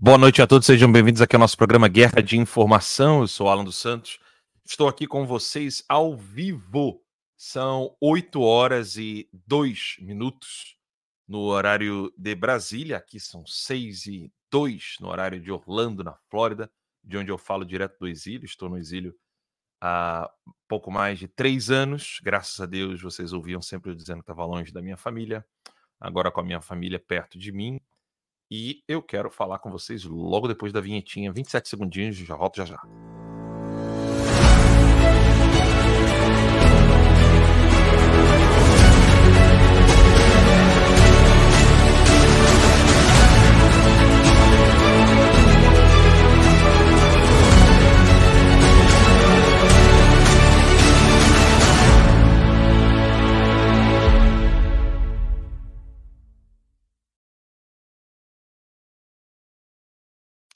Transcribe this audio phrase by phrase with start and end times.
[0.00, 3.22] Boa noite a todos, sejam bem-vindos aqui ao nosso programa Guerra de Informação.
[3.22, 4.20] Eu sou Alan dos Santos,
[4.64, 7.02] estou aqui com vocês ao vivo.
[7.36, 10.76] São 8 horas e 2 minutos
[11.26, 16.70] no horário de Brasília, aqui são 6 e 2 no horário de Orlando, na Flórida,
[17.02, 18.46] de onde eu falo direto do exílio.
[18.46, 19.16] Estou no exílio
[19.80, 20.30] há
[20.68, 22.20] pouco mais de três anos.
[22.22, 25.44] Graças a Deus, vocês ouviam sempre eu dizendo que estava longe da minha família,
[25.98, 27.80] agora com a minha família perto de mim
[28.50, 32.64] e eu quero falar com vocês logo depois da vinhetinha, 27 segundinhos, já volto já
[32.64, 33.17] já.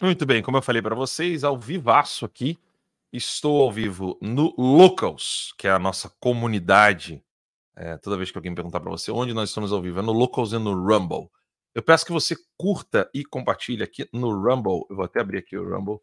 [0.02, 2.58] Muito bem, como eu falei para vocês, ao vivaço aqui,
[3.12, 7.22] estou ao vivo no Locals, que é a nossa comunidade.
[7.76, 10.10] É, toda vez que alguém perguntar para você onde nós estamos ao vivo, é no
[10.10, 11.30] Locals e no Rumble.
[11.72, 14.84] Eu peço que você curta e compartilhe aqui no Rumble.
[14.90, 16.00] Eu vou até abrir aqui o Rumble.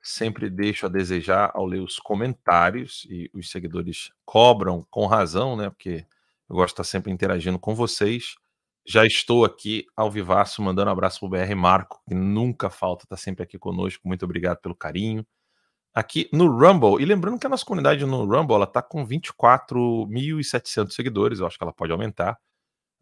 [0.00, 5.70] Sempre deixo a desejar ao ler os comentários e os seguidores cobram com razão, né?
[5.70, 6.06] Porque
[6.48, 8.36] eu gosto de estar sempre interagindo com vocês.
[8.86, 13.04] Já estou aqui ao vivaço, mandando um abraço para o BR Marco, que nunca falta,
[13.04, 14.06] está sempre aqui conosco.
[14.06, 15.26] Muito obrigado pelo carinho.
[15.92, 20.92] Aqui no Rumble, e lembrando que a nossa comunidade no Rumble ela está com 24.700
[20.92, 22.38] seguidores, eu acho que ela pode aumentar.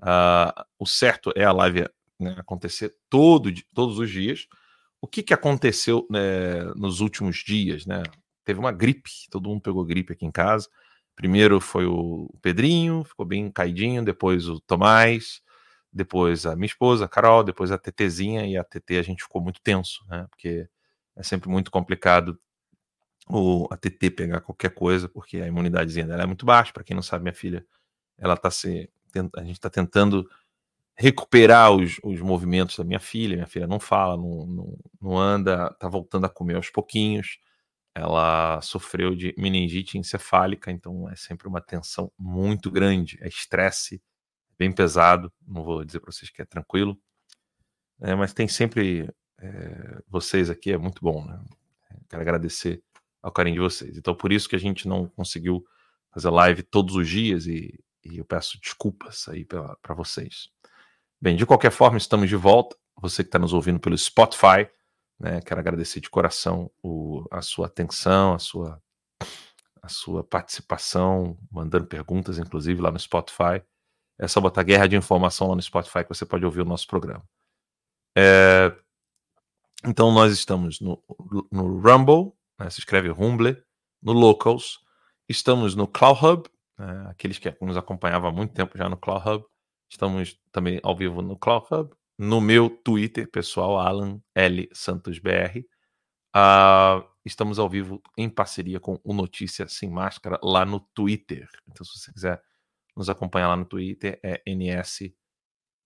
[0.01, 1.87] Uh, o certo é a live
[2.19, 4.47] né, acontecer todo, todos os dias.
[5.01, 7.87] O que, que aconteceu né, nos últimos dias?
[7.87, 8.03] Né?
[8.45, 10.69] Teve uma gripe, todo mundo pegou gripe aqui em casa.
[11.15, 15.43] Primeiro foi o Pedrinho, ficou bem caidinho, depois o Tomás,
[15.99, 19.43] depois a minha esposa, a Carol, depois a TTzinha e a TT a gente ficou
[19.43, 20.27] muito tenso, né?
[20.31, 20.69] Porque
[21.17, 22.39] é sempre muito complicado
[23.29, 26.73] o, a TT pegar qualquer coisa, porque a imunidadezinha dela é muito baixa.
[26.73, 27.67] Para quem não sabe, minha filha,
[28.17, 28.89] ela tá se.
[29.37, 30.29] A gente está tentando
[30.97, 33.37] recuperar os, os movimentos da minha filha.
[33.37, 37.39] Minha filha não fala, não, não, não anda, tá voltando a comer aos pouquinhos.
[37.95, 44.01] Ela sofreu de meningite encefálica, então é sempre uma tensão muito grande, é estresse
[44.59, 45.33] bem pesado.
[45.47, 46.99] Não vou dizer para vocês que é tranquilo,
[48.01, 49.09] é, mas tem sempre
[49.39, 51.25] é, vocês aqui, é muito bom.
[51.25, 51.41] Né?
[52.09, 52.83] Quero agradecer
[53.23, 53.97] ao carinho de vocês.
[53.97, 55.65] Então, por isso que a gente não conseguiu
[56.13, 60.51] fazer live todos os dias e, e eu peço desculpas aí para vocês.
[61.21, 62.77] Bem, de qualquer forma, estamos de volta.
[63.01, 64.69] Você que está nos ouvindo pelo Spotify,
[65.19, 68.83] né, quero agradecer de coração o, a sua atenção, a sua,
[69.83, 73.63] a sua participação, mandando perguntas, inclusive, lá no Spotify.
[74.19, 77.25] É botar Guerra de Informação lá no Spotify que você pode ouvir o nosso programa.
[78.17, 78.75] É...
[79.85, 81.03] Então nós estamos no,
[81.53, 83.63] no Rumble, né, se escreve Rumble,
[84.03, 84.81] no Locals,
[85.29, 89.29] estamos no Cloud Hub, né, aqueles que nos acompanhavam há muito tempo já no Cloud
[89.29, 89.45] Hub,
[89.89, 94.69] estamos também ao vivo no Cloud Hub, no meu Twitter pessoal, Alan L.
[94.73, 95.61] Santos BR.
[96.35, 101.49] Uh, estamos ao vivo em parceria com o Notícia Sem Máscara lá no Twitter.
[101.69, 102.43] Então, se você quiser
[102.99, 105.15] nos acompanha lá no Twitter, é NS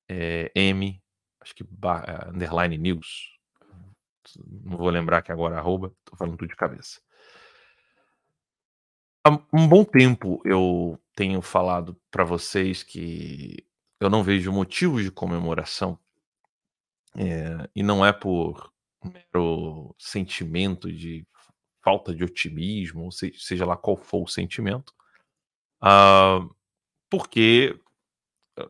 [0.09, 0.51] é,
[1.41, 3.39] acho que bar, é, underline news.
[4.47, 7.03] Não vou lembrar aqui agora, arroba, tô falando tudo de cabeça.
[9.25, 13.65] Há um bom tempo eu tenho falado para vocês que
[14.01, 15.99] eu não vejo motivos de comemoração
[17.15, 18.73] é, e não é por
[19.05, 21.27] mero sentimento de
[21.85, 24.95] falta de otimismo, seja lá qual for o sentimento,
[25.83, 26.49] uh,
[27.13, 27.79] porque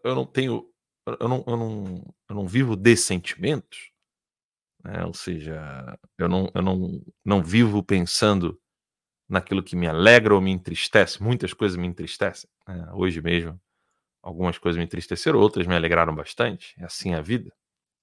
[0.02, 0.68] eu não tenho,
[1.20, 3.92] eu não, eu não, eu não vivo de sentimentos,
[4.82, 5.04] né?
[5.04, 8.60] ou seja, eu não, eu não, não vivo pensando
[9.28, 11.22] naquilo que me alegra ou me entristece.
[11.22, 12.50] Muitas coisas me entristecem.
[12.66, 12.90] Né?
[12.94, 13.60] Hoje mesmo,
[14.20, 16.74] algumas coisas me entristeceram, outras me alegraram bastante.
[16.78, 17.54] É assim a vida.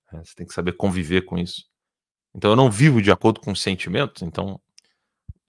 [0.10, 0.24] Né?
[0.24, 1.69] Você tem que saber conviver com isso.
[2.34, 4.22] Então, eu não vivo de acordo com os sentimentos.
[4.22, 4.62] Então,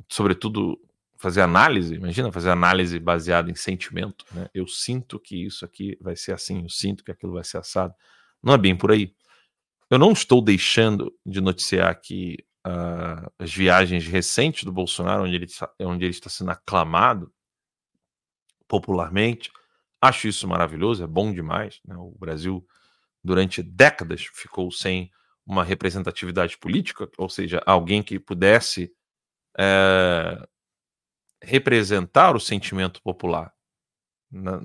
[0.08, 0.80] sobretudo
[1.20, 4.48] fazer análise, imagina fazer análise baseada em sentimento, né?
[4.54, 7.94] Eu sinto que isso aqui vai ser assim, eu sinto que aquilo vai ser assado.
[8.42, 9.14] Não é bem por aí.
[9.90, 15.46] Eu não estou deixando de noticiar aqui uh, as viagens recentes do Bolsonaro, onde ele,
[15.80, 17.30] onde ele está sendo aclamado
[18.66, 19.52] popularmente.
[20.00, 21.80] Acho isso maravilhoso, é bom demais.
[21.84, 21.96] Né?
[21.98, 22.66] O Brasil,
[23.22, 25.10] durante décadas, ficou sem
[25.44, 28.90] uma representatividade política, ou seja, alguém que pudesse
[29.58, 30.48] é,
[31.42, 33.52] representar o sentimento popular.
[34.30, 34.60] Na,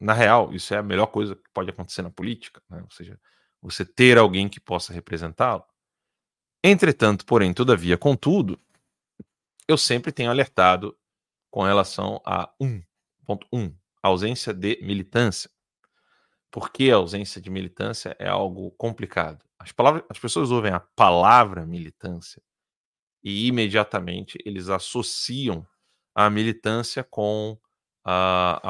[0.00, 2.80] na, real, isso é a melhor coisa que pode acontecer na política, né?
[2.82, 3.20] ou seja,
[3.62, 5.64] você ter alguém que possa representá-lo.
[6.62, 8.58] Entretanto, porém, todavia, contudo,
[9.68, 10.96] eu sempre tenho alertado
[11.50, 15.50] com relação a 1.1, ausência de militância.
[16.50, 19.44] Porque a ausência de militância é algo complicado.
[19.58, 22.42] As, palavras, as pessoas ouvem a palavra militância
[23.22, 25.66] e imediatamente eles associam
[26.14, 27.58] a militância com
[28.04, 28.60] a,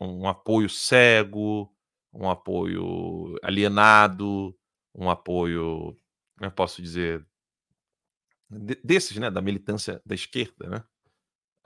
[0.00, 1.72] um apoio cego,
[2.12, 4.56] um apoio alienado,
[4.94, 5.96] um apoio,
[6.40, 7.26] eu posso dizer,
[8.50, 10.84] desses, né, da militância da esquerda, né?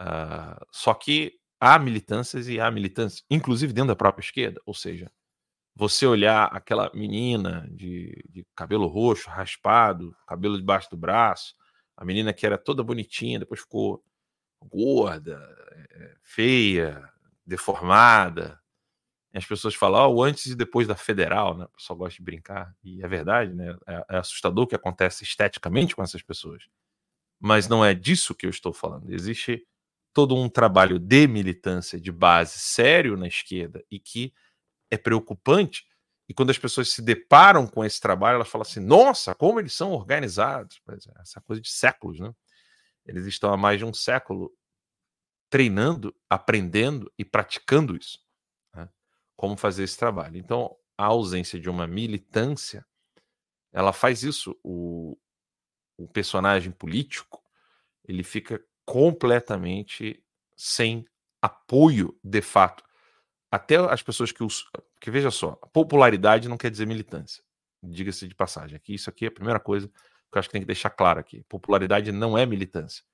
[0.01, 5.13] Uh, só que há militâncias e há militâncias, inclusive dentro da própria esquerda, ou seja,
[5.75, 11.55] você olhar aquela menina de, de cabelo roxo, raspado, cabelo debaixo do braço,
[11.97, 14.03] a menina que era toda bonitinha, depois ficou
[14.69, 15.41] gorda,
[15.91, 17.09] eh, feia,
[17.47, 18.61] deformada.
[19.33, 21.67] E as pessoas falam oh, antes e depois da federal, né?
[21.77, 22.75] Pessoal gosta de brincar.
[22.83, 23.77] E é verdade, né?
[23.87, 26.65] É, é assustador o que acontece esteticamente com essas pessoas.
[27.39, 29.13] Mas não é disso que eu estou falando.
[29.13, 29.67] Existe
[30.13, 34.35] todo um trabalho de militância de base sério na esquerda e que
[34.91, 35.87] é preocupante.
[36.29, 39.73] E quando as pessoas se deparam com esse trabalho, elas falam assim: nossa, como eles
[39.73, 40.81] são organizados.
[40.89, 42.33] É, essa coisa de séculos, né?
[43.05, 44.53] Eles estão há mais de um século
[45.49, 48.19] treinando, aprendendo e praticando isso.
[48.75, 48.89] Né?
[49.37, 50.37] Como fazer esse trabalho.
[50.37, 52.87] Então, a ausência de uma militância,
[53.73, 54.57] ela faz isso.
[54.63, 55.19] O,
[55.99, 57.43] o personagem político,
[58.05, 60.23] ele fica completamente
[60.57, 61.05] sem
[61.43, 62.85] apoio de fato.
[63.51, 64.65] Até as pessoas que os.
[65.01, 67.43] Que veja só, popularidade não quer dizer militância.
[67.83, 68.77] Diga-se de passagem.
[68.77, 69.91] Aqui, isso aqui é a primeira coisa
[70.31, 71.43] que eu acho que tem que deixar claro aqui.
[71.49, 73.05] Popularidade não é militância.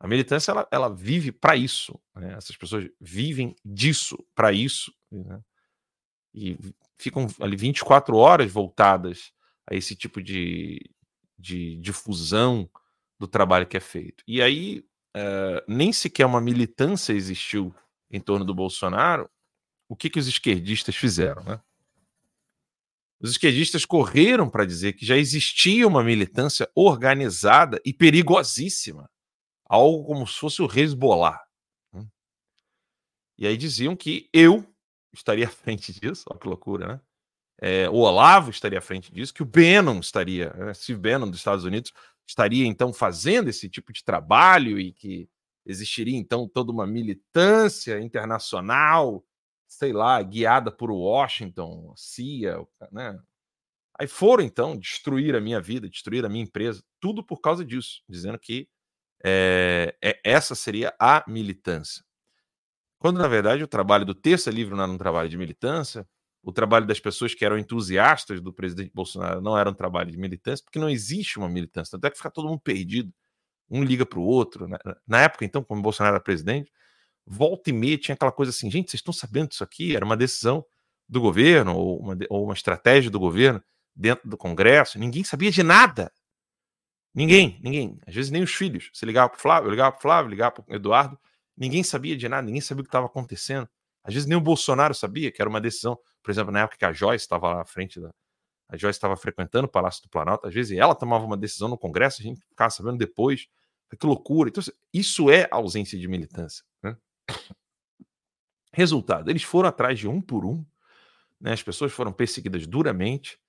[0.00, 1.98] A militância ela, ela vive para isso.
[2.14, 2.34] Né?
[2.34, 4.92] Essas pessoas vivem disso, para isso.
[5.10, 5.40] Né?
[6.34, 6.58] E
[6.98, 9.32] ficam ali 24 horas voltadas
[9.68, 10.80] a esse tipo de,
[11.38, 12.68] de difusão
[13.18, 14.22] do trabalho que é feito.
[14.26, 14.84] E aí,
[15.14, 17.74] é, nem sequer uma militância existiu
[18.10, 19.28] em torno do Bolsonaro.
[19.88, 21.42] O que, que os esquerdistas fizeram?
[21.42, 21.60] Né?
[23.20, 29.10] Os esquerdistas correram para dizer que já existia uma militância organizada e perigosíssima
[29.68, 31.38] algo como se fosse o Hezbollah.
[31.92, 32.06] Né.
[33.36, 34.64] E aí diziam que eu
[35.12, 37.00] estaria à frente disso, olha que loucura, né?
[37.60, 40.72] É, o Olavo estaria à frente disso, que o Bannon estaria, né?
[40.72, 41.92] Steve Bannon dos Estados Unidos
[42.26, 45.28] estaria então fazendo esse tipo de trabalho e que
[45.66, 49.24] existiria então toda uma militância internacional,
[49.68, 53.18] sei lá, guiada por Washington, CIA, né?
[53.98, 58.02] Aí foram então destruir a minha vida, destruir a minha empresa, tudo por causa disso,
[58.08, 58.68] dizendo que
[59.24, 62.04] é, é, essa seria a militância.
[62.98, 66.08] Quando, na verdade, o trabalho do Terça Livre não era um trabalho de militância,
[66.42, 70.16] o trabalho das pessoas que eram entusiastas do presidente Bolsonaro não era um trabalho de
[70.16, 71.92] militância, porque não existe uma militância.
[71.92, 73.12] Tanto é que fica todo mundo perdido.
[73.70, 74.66] Um liga para o outro.
[74.66, 74.78] Né?
[75.06, 76.72] Na época, então, como Bolsonaro era presidente,
[77.28, 79.94] volta e meia tinha aquela coisa assim: gente, vocês estão sabendo disso aqui?
[79.94, 80.64] Era uma decisão
[81.08, 83.62] do governo, ou uma, ou uma estratégia do governo
[83.94, 84.98] dentro do Congresso.
[84.98, 86.12] Ninguém sabia de nada.
[87.14, 87.98] Ninguém, ninguém.
[88.06, 88.90] Às vezes nem os filhos.
[88.92, 91.18] Você ligava para Flávio, eu ligava para Flávio, ligava para Eduardo.
[91.56, 93.68] Ninguém sabia de nada, ninguém sabia o que estava acontecendo.
[94.04, 95.98] Às vezes nem o Bolsonaro sabia que era uma decisão.
[96.22, 98.10] Por exemplo, na época que a Joyce estava lá à frente da.
[98.70, 101.78] A Joyce estava frequentando o Palácio do Planalto, às vezes ela tomava uma decisão no
[101.78, 103.46] Congresso, a gente ficava sabendo depois.
[103.98, 104.50] Que loucura.
[104.50, 104.62] Então,
[104.92, 106.62] isso é ausência de militância.
[108.72, 110.64] Resultado: eles foram atrás de um por um,
[111.40, 111.52] né?
[111.52, 113.40] as pessoas foram perseguidas duramente,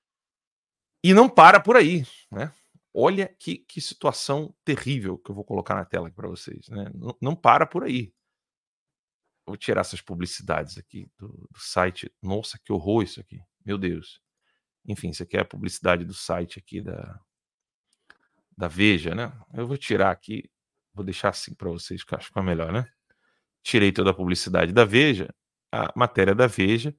[1.04, 2.06] e não para por aí.
[2.32, 2.52] Né?
[2.94, 6.68] Olha que, que situação terrível que eu vou colocar na tela aqui para vocês.
[6.70, 6.92] Né?
[6.94, 8.14] Não, não, para por aí.
[9.46, 12.12] Vou tirar essas publicidades aqui do, do, site.
[12.22, 13.42] Nossa, que horror isso aqui.
[13.66, 14.22] Meu Deus.
[14.86, 17.20] Enfim, isso aqui é a publicidade do site aqui da,
[18.58, 19.32] da Veja, né?
[19.54, 20.50] Eu vou tirar aqui,
[20.94, 22.92] vou deixar assim para vocês, que acho que é melhor, né?
[23.64, 25.34] Tirei toda a publicidade da Veja,
[25.72, 26.96] a matéria da Veja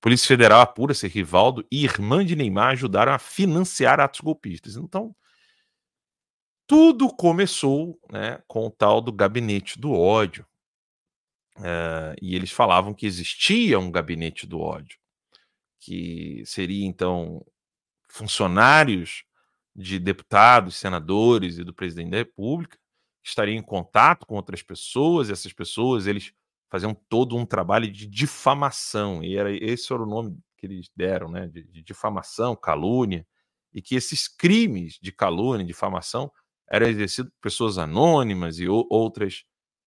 [0.00, 4.76] Polícia Federal apura se Rivaldo e irmã de Neymar ajudaram a financiar atos golpistas.
[4.76, 5.14] Então,
[6.66, 10.46] tudo começou né, com o tal do gabinete do ódio.
[11.60, 14.96] É, e eles falavam que existia um gabinete do ódio,
[15.80, 17.44] que seria então
[18.08, 19.24] funcionários
[19.74, 22.78] de deputados, senadores e do presidente da República
[23.28, 26.32] que estariam em contato com outras pessoas, e essas pessoas eles
[26.70, 31.30] faziam todo um trabalho de difamação, e era esse era o nome que eles deram,
[31.30, 33.26] né, de, de difamação, calúnia,
[33.72, 36.32] e que esses crimes de calúnia, difamação,
[36.70, 39.44] eram exercidos por pessoas anônimas e outras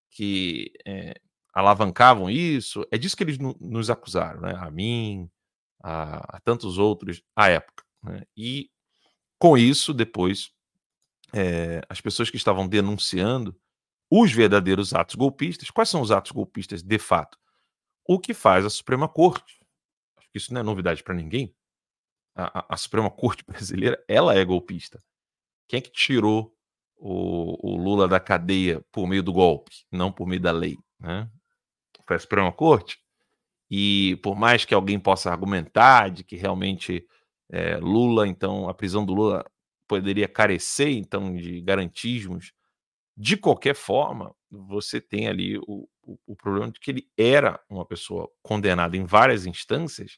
[0.09, 1.19] que é,
[1.53, 2.85] alavancavam isso.
[2.91, 4.55] É disso que eles nos acusaram, né?
[4.57, 5.29] A mim,
[5.83, 7.83] a, a tantos outros à época.
[8.03, 8.23] Né?
[8.35, 8.69] E
[9.37, 10.51] com isso, depois
[11.33, 13.55] é, as pessoas que estavam denunciando
[14.09, 15.71] os verdadeiros atos golpistas.
[15.71, 17.37] Quais são os atos golpistas de fato?
[18.05, 19.59] O que faz a Suprema Corte.
[20.17, 21.55] Acho que isso não é novidade para ninguém.
[22.35, 25.01] A, a, a, Suprema Corte brasileira, ela é golpista.
[25.67, 26.53] Quem é que tirou
[26.97, 30.77] o, o, Lula da cadeia por meio do golpe, não por meio da lei?
[30.99, 31.29] Né?
[32.05, 32.99] Foi a Suprema Corte.
[33.69, 37.07] E por mais que alguém possa argumentar de que realmente
[37.49, 39.45] é, Lula, então, a prisão do Lula
[39.91, 42.53] poderia carecer, então, de garantismos,
[43.17, 47.85] de qualquer forma, você tem ali o, o, o problema de que ele era uma
[47.85, 50.17] pessoa condenada em várias instâncias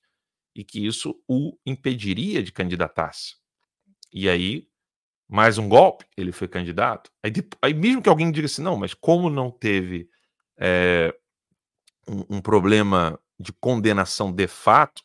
[0.55, 3.35] e que isso o impediria de candidatar-se.
[4.13, 4.67] E aí,
[5.27, 7.11] mais um golpe, ele foi candidato.
[7.23, 10.07] Aí, aí mesmo que alguém diga assim, não, mas como não teve
[10.55, 11.11] é,
[12.07, 15.01] um, um, problema de condenação de fato,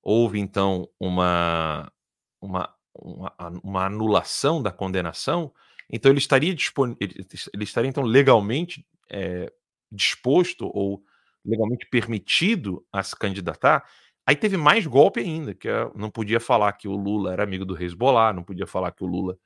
[0.00, 1.92] houve então uma,
[2.40, 5.52] uma, uma, uma anulação da condenação,
[5.90, 6.54] então ele estaria
[7.00, 7.26] ele,
[7.60, 9.50] estaria então legalmente é,
[9.90, 11.02] disposto ou
[11.44, 13.88] legalmente permitido a se candidatar.
[14.26, 17.64] Aí teve mais golpe ainda, que é, não podia falar que o Lula era amigo
[17.64, 19.38] do Hezbollah, não podia falar que o Lula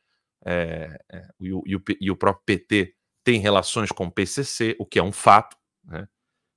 [0.45, 4.75] é, é, e, o, e, o, e, o, próprio PT tem relações com o PCC,
[4.81, 5.57] o que é um fato.
[5.85, 6.09] Né?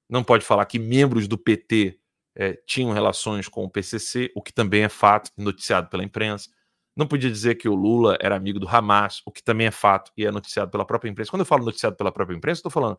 [0.09, 1.99] Não pode falar que membros do PT
[2.35, 6.49] é, tinham relações com o PCC, o que também é fato, noticiado pela imprensa.
[6.95, 10.11] Não podia dizer que o Lula era amigo do Hamas, o que também é fato
[10.15, 11.29] e é noticiado pela própria imprensa.
[11.29, 12.97] Quando eu falo noticiado pela própria imprensa, estou falando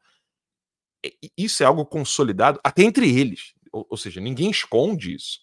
[1.36, 3.54] isso é algo consolidado até entre eles.
[3.72, 5.40] Ou, ou, seja, ninguém esconde isso.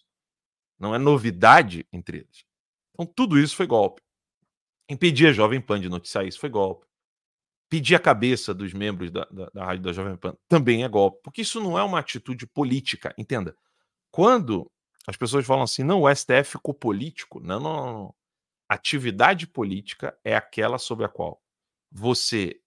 [0.78, 2.44] Não é novidade entre eles.
[2.92, 4.02] Então, tudo isso foi golpe.
[4.88, 6.86] Impedir a Jovem Pan de noticiar isso foi golpe.
[7.70, 11.20] Pedir a cabeça dos membros da, da, da rádio da Jovem Pan também é golpe.
[11.22, 13.14] Porque isso não é uma atitude política.
[13.16, 13.56] Entenda.
[14.10, 14.70] Quando
[15.06, 17.40] as pessoas falam assim, não, o STF ficou político.
[17.40, 18.14] Não, não, não.
[18.68, 21.42] Atividade política é aquela sobre a qual
[21.90, 22.60] você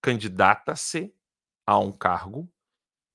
[0.00, 1.12] candidata-se
[1.66, 2.48] a um cargo,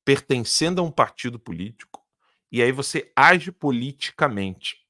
[0.04, 2.06] pertencendo a um partido político,
[2.52, 4.86] e aí você age politicamente.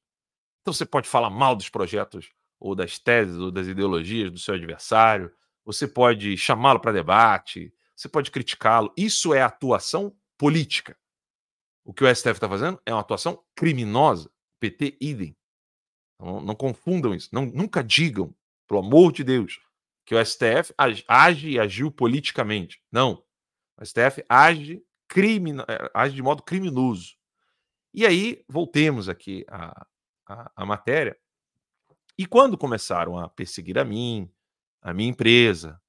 [0.61, 4.55] Então você pode falar mal dos projetos, ou das teses, ou das ideologias do seu
[4.55, 5.31] adversário,
[5.65, 8.91] você pode chamá-lo para debate, você pode criticá-lo.
[8.97, 10.97] Isso é atuação política.
[11.83, 14.31] O que o STF está fazendo é uma atuação criminosa.
[14.59, 15.35] PT, idem.
[16.23, 17.29] Não, não confundam isso.
[17.31, 18.33] Não, nunca digam,
[18.67, 19.59] pelo amor de Deus,
[20.05, 20.73] que o STF
[21.07, 22.81] age e agiu politicamente.
[22.91, 23.23] Não.
[23.77, 27.15] O STF age, crimina, eh, age de modo criminoso.
[27.93, 29.85] E aí, voltemos aqui à,
[30.25, 31.17] à, à matéria.
[32.17, 34.31] E quando começaram a perseguir a mim,
[34.81, 35.81] a minha empresa,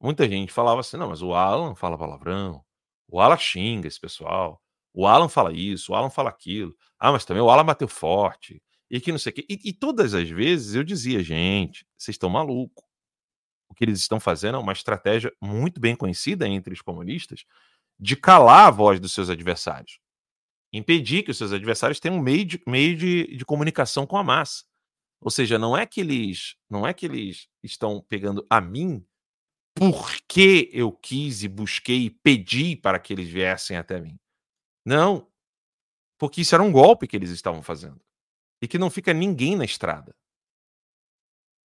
[0.00, 2.64] muita gente falava assim: não, mas o Alan fala palavrão,
[3.08, 6.76] o Alan xinga esse pessoal, o Alan fala isso, o Alan fala aquilo.
[6.98, 9.46] Ah, mas também o Alan bateu forte, e que não sei o quê.
[9.48, 12.84] E, e todas as vezes eu dizia: gente, vocês estão malucos
[13.70, 17.44] o que eles estão fazendo é uma estratégia muito bem conhecida entre os comunistas
[17.98, 20.00] de calar a voz dos seus adversários.
[20.72, 24.24] Impedir que os seus adversários tenham um meio de, meio de, de comunicação com a
[24.24, 24.64] massa.
[25.20, 29.04] Ou seja, não é que eles não é que eles estão pegando a mim
[29.74, 34.18] porque eu quis e busquei e pedi para que eles viessem até mim.
[34.84, 35.28] Não.
[36.18, 38.00] Porque isso era um golpe que eles estavam fazendo.
[38.60, 40.14] E que não fica ninguém na estrada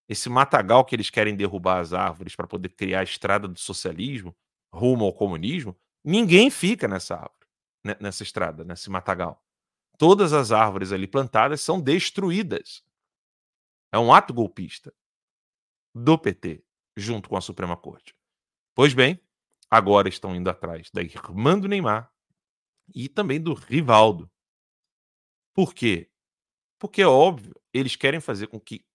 [0.08, 4.36] esse matagal que eles querem derrubar as árvores para poder criar a estrada do socialismo
[4.72, 7.48] rumo ao comunismo, ninguém fica nessa árvore,
[8.00, 9.44] nessa estrada, nesse matagal.
[9.98, 12.84] Todas as árvores ali plantadas são destruídas.
[13.92, 14.94] É um ato golpista
[15.94, 16.64] do PT
[16.96, 18.14] junto com a Suprema Corte.
[18.76, 19.20] Pois bem,
[19.72, 22.12] agora estão indo atrás da irmã do Neymar
[22.94, 24.30] e também do Rivaldo.
[25.54, 26.12] Por quê?
[26.80, 28.86] Porque é óbvio, eles querem fazer com que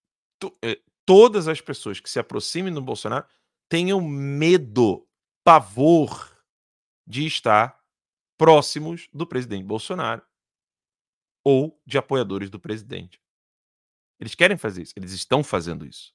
[0.62, 3.26] eh, todas as pessoas que se aproximem do Bolsonaro
[3.68, 5.08] tenham medo,
[5.44, 6.44] pavor
[7.06, 7.80] de estar
[8.38, 10.22] próximos do presidente Bolsonaro
[11.44, 13.20] ou de apoiadores do presidente.
[14.18, 16.14] Eles querem fazer isso, eles estão fazendo isso.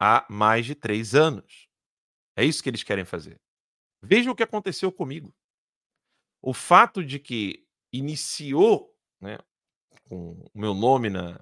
[0.00, 1.68] Há mais de três anos.
[2.36, 3.40] É isso que eles querem fazer.
[4.02, 5.34] Veja o que aconteceu comigo.
[6.42, 9.38] O fato de que iniciou né,
[10.08, 11.38] com o meu nome na,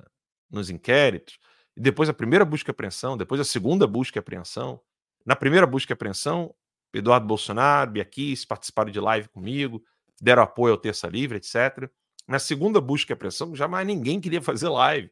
[0.50, 1.38] nos inquéritos,
[1.76, 4.80] e depois a primeira busca e apreensão, depois a segunda busca e apreensão.
[5.24, 6.54] Na primeira busca e apreensão,
[6.92, 9.82] Eduardo Bolsonaro, Biaquis participaram de live comigo,
[10.20, 11.90] deram apoio ao Terça Livre, etc.
[12.26, 15.10] Na segunda busca e apreensão, jamais ninguém queria fazer live.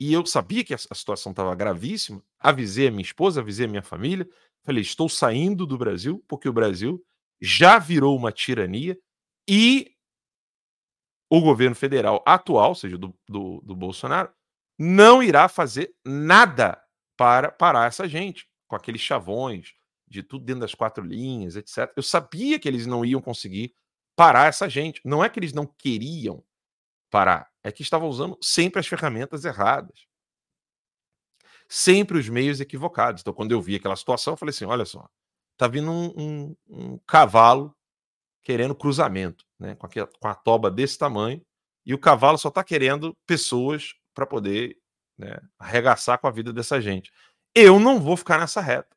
[0.00, 3.82] E eu sabia que a situação estava gravíssima, avisei a minha esposa, avisei a minha
[3.82, 4.28] família,
[4.62, 7.04] falei: estou saindo do Brasil, porque o Brasil
[7.40, 8.98] já virou uma tirania
[9.48, 9.92] e
[11.30, 14.30] o governo federal atual, ou seja, do, do, do Bolsonaro,
[14.78, 16.80] não irá fazer nada
[17.16, 19.74] para parar essa gente, com aqueles chavões
[20.06, 21.92] de tudo dentro das quatro linhas, etc.
[21.96, 23.74] Eu sabia que eles não iam conseguir
[24.16, 25.00] parar essa gente.
[25.04, 26.42] Não é que eles não queriam
[27.10, 30.06] parar, é que estavam usando sempre as ferramentas erradas.
[31.68, 33.20] Sempre os meios equivocados.
[33.20, 35.06] Então, quando eu vi aquela situação, eu falei assim: olha só,
[35.56, 37.76] tá vindo um, um, um cavalo
[38.48, 39.74] querendo cruzamento, né?
[39.74, 41.44] Com, aquela, com a toba desse tamanho,
[41.84, 44.78] e o cavalo só está querendo pessoas para poder
[45.18, 47.12] né, arregaçar com a vida dessa gente.
[47.54, 48.96] Eu não vou ficar nessa reta.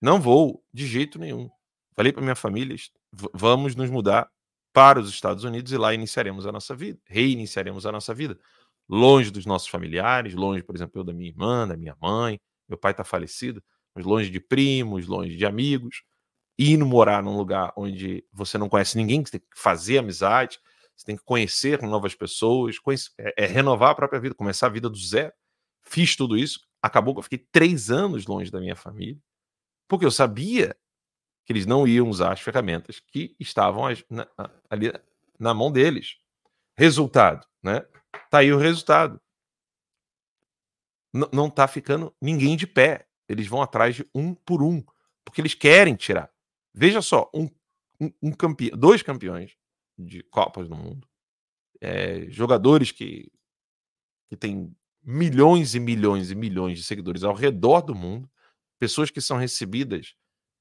[0.00, 1.48] Não vou, de jeito nenhum.
[1.94, 2.74] Falei para minha família:
[3.32, 4.28] vamos nos mudar
[4.72, 8.36] para os Estados Unidos e lá iniciaremos a nossa vida, reiniciaremos a nossa vida.
[8.88, 12.76] Longe dos nossos familiares, longe, por exemplo, eu da minha irmã, da minha mãe, meu
[12.76, 13.62] pai está falecido,
[13.94, 16.02] mas longe de primos, longe de amigos,
[16.70, 20.58] indo morar num lugar onde você não conhece ninguém, você tem que fazer amizade,
[20.96, 24.70] você tem que conhecer novas pessoas, conhecer, é, é, renovar a própria vida, começar a
[24.70, 25.32] vida do zero.
[25.82, 29.20] Fiz tudo isso, acabou que eu fiquei três anos longe da minha família,
[29.88, 30.76] porque eu sabia
[31.44, 33.84] que eles não iam usar as ferramentas que estavam
[34.70, 34.92] ali
[35.38, 36.18] na mão deles.
[36.76, 37.84] Resultado, né?
[38.30, 39.20] Tá aí o resultado.
[41.12, 43.06] N não tá ficando ninguém de pé.
[43.28, 44.82] Eles vão atrás de um por um,
[45.24, 46.31] porque eles querem tirar.
[46.74, 47.48] Veja só, um,
[48.00, 49.56] um, um campeão, dois campeões
[49.98, 51.06] de Copas do Mundo,
[51.80, 53.30] é, jogadores que,
[54.28, 58.30] que têm milhões e milhões e milhões de seguidores ao redor do mundo,
[58.78, 60.14] pessoas que são recebidas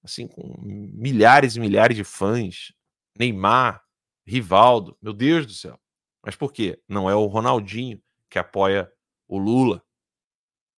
[0.04, 2.74] assim com milhares e milhares de fãs,
[3.18, 3.84] Neymar,
[4.26, 5.80] Rivaldo, meu Deus do céu.
[6.24, 6.82] Mas por quê?
[6.88, 8.92] Não é o Ronaldinho que apoia
[9.28, 9.84] o Lula.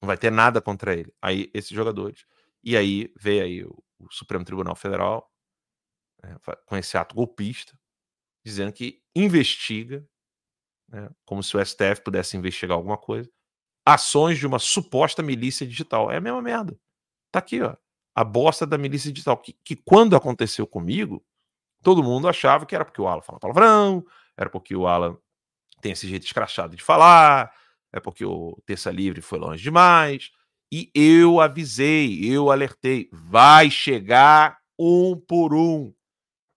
[0.02, 1.14] Não vai ter nada contra ele.
[1.22, 2.26] Aí esses jogadores.
[2.64, 5.32] E aí veio aí o, o Supremo Tribunal Federal
[6.22, 7.78] né, com esse ato golpista,
[8.46, 10.08] dizendo que investiga,
[10.90, 13.30] né, como se o STF pudesse investigar alguma coisa,
[13.86, 16.12] ações de uma suposta milícia digital.
[16.12, 16.80] É a mesma merda.
[17.32, 17.76] Tá aqui, ó
[18.16, 19.38] a bosta da milícia digital.
[19.38, 21.26] Que, que quando aconteceu comigo,
[21.82, 24.06] todo mundo achava que era porque o Alan fala palavrão,
[24.38, 25.18] era porque o Alan
[25.82, 27.52] tem esse jeito escrachado de falar,
[27.92, 30.32] é porque o Terça Livre foi longe demais.
[30.76, 35.94] E eu avisei, eu alertei, vai chegar um por um.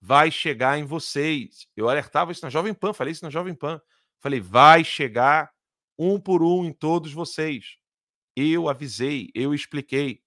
[0.01, 1.69] Vai chegar em vocês.
[1.77, 3.79] Eu alertava isso na Jovem Pan, falei isso na Jovem Pan.
[4.19, 5.53] Falei, vai chegar
[5.99, 7.77] um por um em todos vocês.
[8.35, 10.25] Eu avisei, eu expliquei.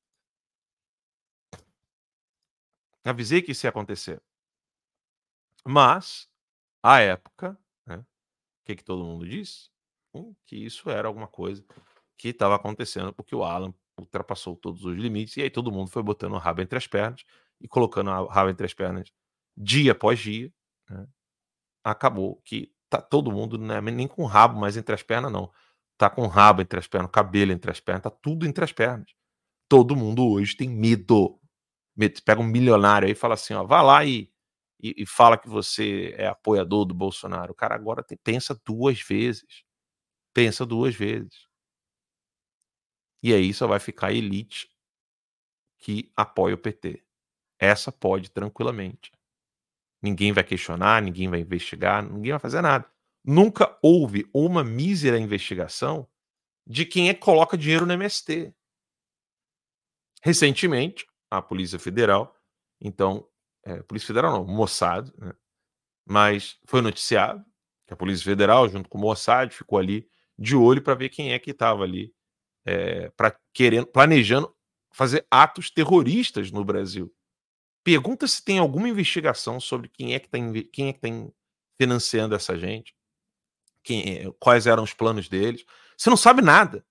[3.04, 4.21] Avisei que isso ia acontecer.
[5.65, 6.30] Mas,
[6.84, 8.06] à época, né, o
[8.65, 9.71] que, que todo mundo disse?
[10.13, 11.65] Hum, que isso era alguma coisa
[12.19, 16.03] que estava acontecendo porque o Alan ultrapassou todos os limites e aí todo mundo foi
[16.03, 17.23] botando o rabo entre as pernas
[17.62, 19.10] e colocando o rabo entre as pernas
[19.58, 20.51] dia após dia.
[20.89, 21.08] Né,
[21.84, 25.51] acabou que tá todo mundo né, nem com o rabo mais entre as pernas, não.
[25.97, 28.71] Tá com o rabo entre as pernas, cabelo entre as pernas, tá tudo entre as
[28.71, 29.13] pernas.
[29.69, 31.39] Todo mundo hoje tem medo
[32.23, 34.32] pega um milionário aí e fala assim, ó, vá lá e,
[34.82, 37.51] e, e, fala que você é apoiador do Bolsonaro.
[37.51, 39.63] O cara agora tem, pensa duas vezes.
[40.34, 41.48] Pensa duas vezes.
[43.21, 44.69] E aí só vai ficar a elite
[45.77, 47.03] que apoia o PT.
[47.60, 49.12] Essa pode tranquilamente.
[50.01, 52.89] Ninguém vai questionar, ninguém vai investigar, ninguém vai fazer nada.
[53.23, 56.08] Nunca houve uma mísera investigação
[56.65, 58.53] de quem é que coloca dinheiro no MST.
[60.21, 62.36] Recentemente, a Polícia Federal.
[62.79, 63.27] Então,
[63.63, 65.34] é, Polícia Federal não, Mossad, né?
[66.05, 67.43] mas foi noticiado
[67.86, 71.34] que a Polícia Federal, junto com o Mossad, ficou ali de olho para ver quem
[71.34, 72.13] é que estava ali
[72.69, 74.53] é, para querendo, planejando
[74.93, 77.12] fazer atos terroristas no Brasil.
[77.84, 80.38] Pergunta se tem alguma investigação sobre quem é que está
[80.71, 81.08] quem é que tá
[81.82, 82.93] financiando essa gente,
[83.84, 85.65] quem, é, quais eram os planos deles.
[85.97, 86.86] Você não sabe nada.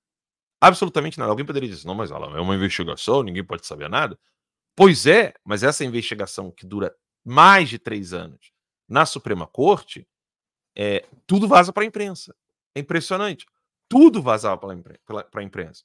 [0.61, 1.31] Absolutamente nada.
[1.31, 4.19] Alguém poderia dizer, não, mas ela é uma investigação, ninguém pode saber nada.
[4.75, 6.93] Pois é, mas essa investigação que dura
[7.25, 8.51] mais de três anos
[8.89, 10.09] na Suprema Corte,
[10.75, 12.35] é, tudo vaza para a imprensa.
[12.75, 13.47] É impressionante.
[13.89, 15.85] Tudo vazava para a imprensa.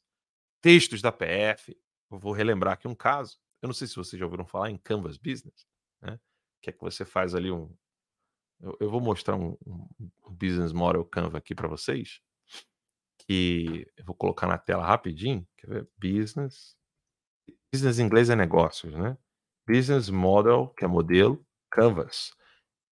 [0.62, 1.78] Textos da PF.
[2.12, 3.38] Eu vou relembrar aqui um caso.
[3.62, 5.66] Eu não sei se vocês já ouviram falar em Canvas Business,
[6.02, 6.20] né?
[6.64, 7.70] que é que você faz ali um.
[8.60, 9.88] Eu, eu vou mostrar um, um,
[10.30, 12.22] business model Canva aqui para vocês
[13.20, 15.46] que eu vou colocar na tela rapidinho.
[15.58, 15.90] Quer ver?
[15.98, 16.76] Business.
[17.74, 19.18] Business em inglês é negócios, né?
[19.68, 22.34] Business Model, que é modelo, Canvas.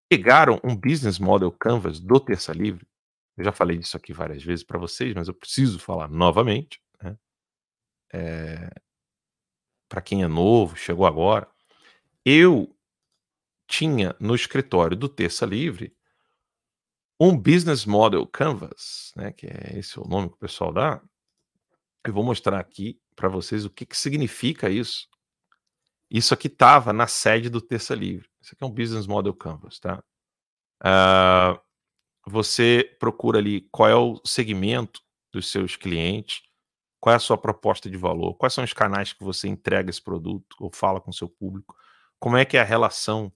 [0.09, 2.87] Pegaram um Business Model Canvas do Terça Livre.
[3.41, 6.79] Eu já falei disso aqui várias vezes para vocês, mas eu preciso falar novamente.
[7.03, 7.19] Né?
[8.13, 8.71] É...
[9.89, 11.51] Para quem é novo, chegou agora.
[12.23, 12.77] Eu
[13.67, 15.97] tinha no escritório do Terça Livre
[17.19, 21.03] um Business Model Canvas, né, que é esse o nome que o pessoal dá.
[22.07, 25.09] Eu vou mostrar aqui para vocês o que, que significa isso.
[26.11, 28.29] Isso aqui estava na sede do Terça Livre.
[28.39, 30.05] Isso aqui é um Business Model Canvas, tá?
[30.83, 31.59] Uh,
[32.27, 35.01] você procura ali qual é o segmento
[35.33, 36.43] dos seus clientes,
[37.01, 40.03] qual é a sua proposta de valor, quais são os canais que você entrega esse
[40.03, 41.75] produto ou fala com o seu público,
[42.19, 43.33] como é que é a relação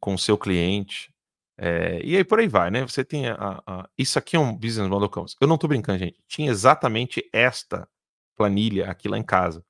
[0.00, 1.14] com o seu cliente,
[1.58, 2.82] é, e aí por aí vai, né?
[2.82, 5.34] Você tem a, a, Isso aqui é um business model canvas.
[5.40, 6.22] Eu não tô brincando, gente.
[6.28, 7.88] Tinha exatamente esta
[8.36, 9.64] planilha aqui lá em casa.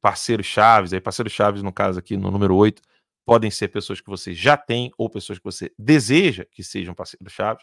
[0.00, 2.80] Parceiro Chaves, aí parceiro Chaves, no caso aqui, no número 8,
[3.28, 7.30] podem ser pessoas que você já tem ou pessoas que você deseja que sejam parceiros
[7.30, 7.62] Chaves.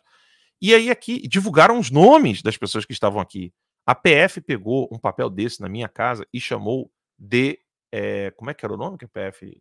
[0.61, 3.51] E aí aqui divulgaram os nomes das pessoas que estavam aqui.
[3.83, 7.59] A PF pegou um papel desse na minha casa e chamou de.
[7.91, 9.59] É, como é que era o nome que a PF.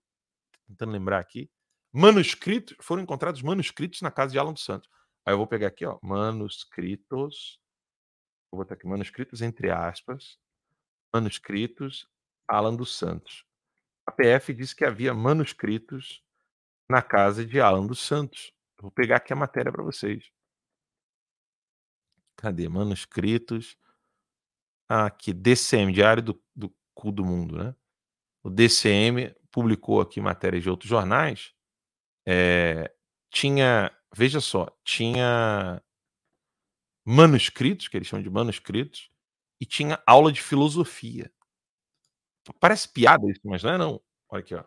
[0.68, 1.48] Tentando lembrar aqui
[1.90, 4.90] manuscritos, foram encontrados manuscritos na casa de Alan dos Santos.
[5.24, 7.58] Aí eu vou pegar aqui, ó, manuscritos,
[8.52, 10.36] vou botar aqui, manuscritos entre aspas,
[11.14, 12.06] manuscritos
[12.46, 13.46] Alan dos Santos.
[14.06, 16.22] A PF disse que havia manuscritos
[16.88, 18.52] na casa de Alan dos Santos.
[18.80, 20.30] vou pegar aqui a matéria para vocês.
[22.36, 22.68] Cadê?
[22.68, 23.76] Manuscritos.
[24.88, 27.74] Ah, aqui, DCM, Diário do, do Cu do Mundo, né?
[28.42, 31.54] O DCM publicou aqui matérias de outros jornais
[32.26, 32.90] é,
[33.30, 35.82] tinha, veja só, tinha
[37.04, 39.10] manuscritos, que eles chamam de manuscritos,
[39.60, 41.30] e tinha aula de filosofia.
[42.60, 44.00] Parece piada isso, mas não é não.
[44.28, 44.64] Olha aqui, ó.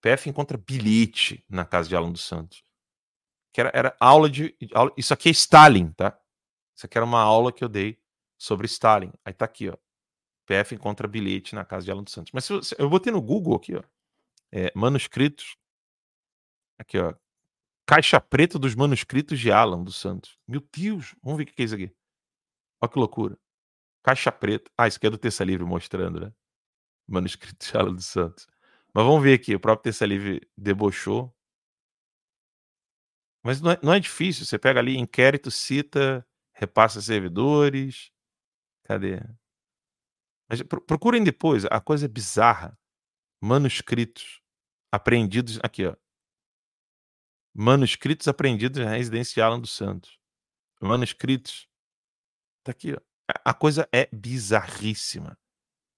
[0.00, 2.64] PF encontra bilhete na casa de Alan dos Santos.
[3.52, 4.56] Que era, era aula de.
[4.72, 6.18] Aula, isso aqui é Stalin, tá?
[6.76, 7.98] Isso aqui era uma aula que eu dei
[8.38, 9.12] sobre Stalin.
[9.24, 9.76] Aí tá aqui, ó.
[10.46, 12.32] PF encontra bilhete na casa de Alan dos Santos.
[12.32, 13.82] Mas se, se, eu botei no Google aqui, ó.
[14.52, 15.56] É, manuscritos
[16.80, 17.14] Aqui, ó.
[17.86, 20.38] Caixa preta dos manuscritos de Alan dos Santos.
[20.48, 21.92] Meu Deus, vamos ver o que é isso aqui.
[22.80, 23.38] Olha que loucura.
[24.02, 24.70] Caixa preta.
[24.78, 26.32] Ah, isso aqui é do Terça Livre mostrando, né?
[27.10, 28.46] Manuscrito de Alan dos Santos.
[28.94, 29.54] Mas vamos ver aqui.
[29.54, 31.34] O próprio Terça Livre debochou.
[33.42, 34.44] Mas não é, não é difícil.
[34.44, 38.12] Você pega ali inquérito, cita, repassa servidores.
[38.84, 39.20] Cadê?
[40.48, 41.64] Mas procurem depois.
[41.66, 42.78] A coisa é bizarra.
[43.42, 44.42] Manuscritos
[44.92, 45.58] apreendidos.
[45.62, 45.96] Aqui, ó.
[47.54, 50.18] Manuscritos apreendidos na residência de Alan dos Santos.
[50.80, 51.68] Manuscritos.
[52.62, 53.00] Tá aqui, ó.
[53.44, 55.38] A coisa é bizarríssima,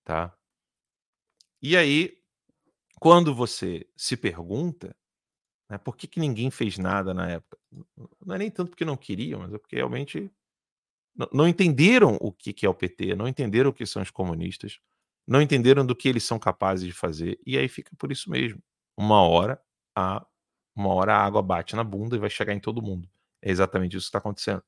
[0.05, 0.37] tá?
[1.63, 2.19] E aí,
[3.01, 4.97] quando você se pergunta,
[5.71, 7.59] né, por que, que ninguém fez nada na época?
[8.25, 10.31] Não é nem tanto porque não queriam, mas é porque realmente
[11.33, 14.81] não entenderam o que é o PT, não entenderam o que são os comunistas,
[15.27, 18.63] não entenderam do que eles são capazes de fazer, e aí fica por isso mesmo.
[18.97, 19.61] Uma hora
[19.97, 20.27] a
[20.75, 23.09] uma hora a água bate na bunda e vai chegar em todo mundo.
[23.43, 24.63] É exatamente isso que está acontecendo.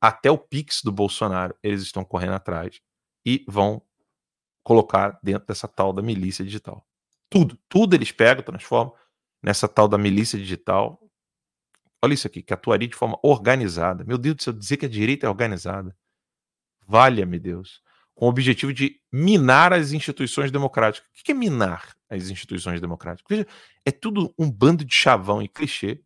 [0.00, 2.80] Até o Pix do Bolsonaro, eles estão correndo atrás
[3.26, 3.82] e vão
[4.62, 6.86] colocar dentro dessa tal da milícia digital.
[7.28, 8.94] Tudo, tudo eles pegam, transformam
[9.42, 11.00] nessa tal da milícia digital.
[12.02, 14.04] Olha isso aqui, que atuaria de forma organizada.
[14.04, 15.96] Meu Deus do céu, dizer que a direita é organizada.
[16.86, 17.82] Valha-me Deus
[18.14, 21.08] com o objetivo de minar as instituições democráticas.
[21.08, 23.26] O que é minar as instituições democráticas?
[23.28, 23.48] Veja,
[23.84, 26.02] é tudo um bando de chavão e clichê,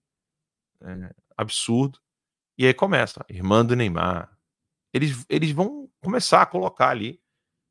[0.80, 1.98] é, absurdo.
[2.56, 4.30] E aí começa, irmã do Neymar.
[4.92, 7.20] Eles, eles vão começar a colocar ali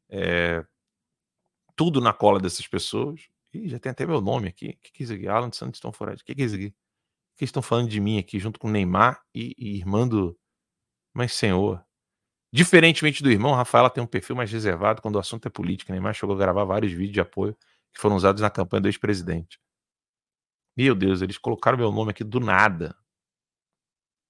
[0.10, 0.66] é,
[1.76, 3.28] tudo na cola dessas pessoas.
[3.54, 4.70] Ih, já tem até meu nome aqui.
[4.70, 5.28] O que, que é isso aqui?
[5.28, 6.14] Alan Santos estão fora.
[6.14, 6.68] O que, que é isso aqui?
[6.68, 10.38] O que estão falando de mim aqui, junto com Neymar e, e irmã do.
[11.14, 11.84] Mas, senhor,
[12.54, 15.92] Diferentemente do irmão, Rafaela tem um perfil mais reservado quando o assunto é política.
[15.92, 17.58] Neymar chegou a gravar vários vídeos de apoio
[17.92, 19.60] que foram usados na campanha do ex-presidente.
[20.78, 22.96] Meu Deus, eles colocaram meu nome aqui do nada.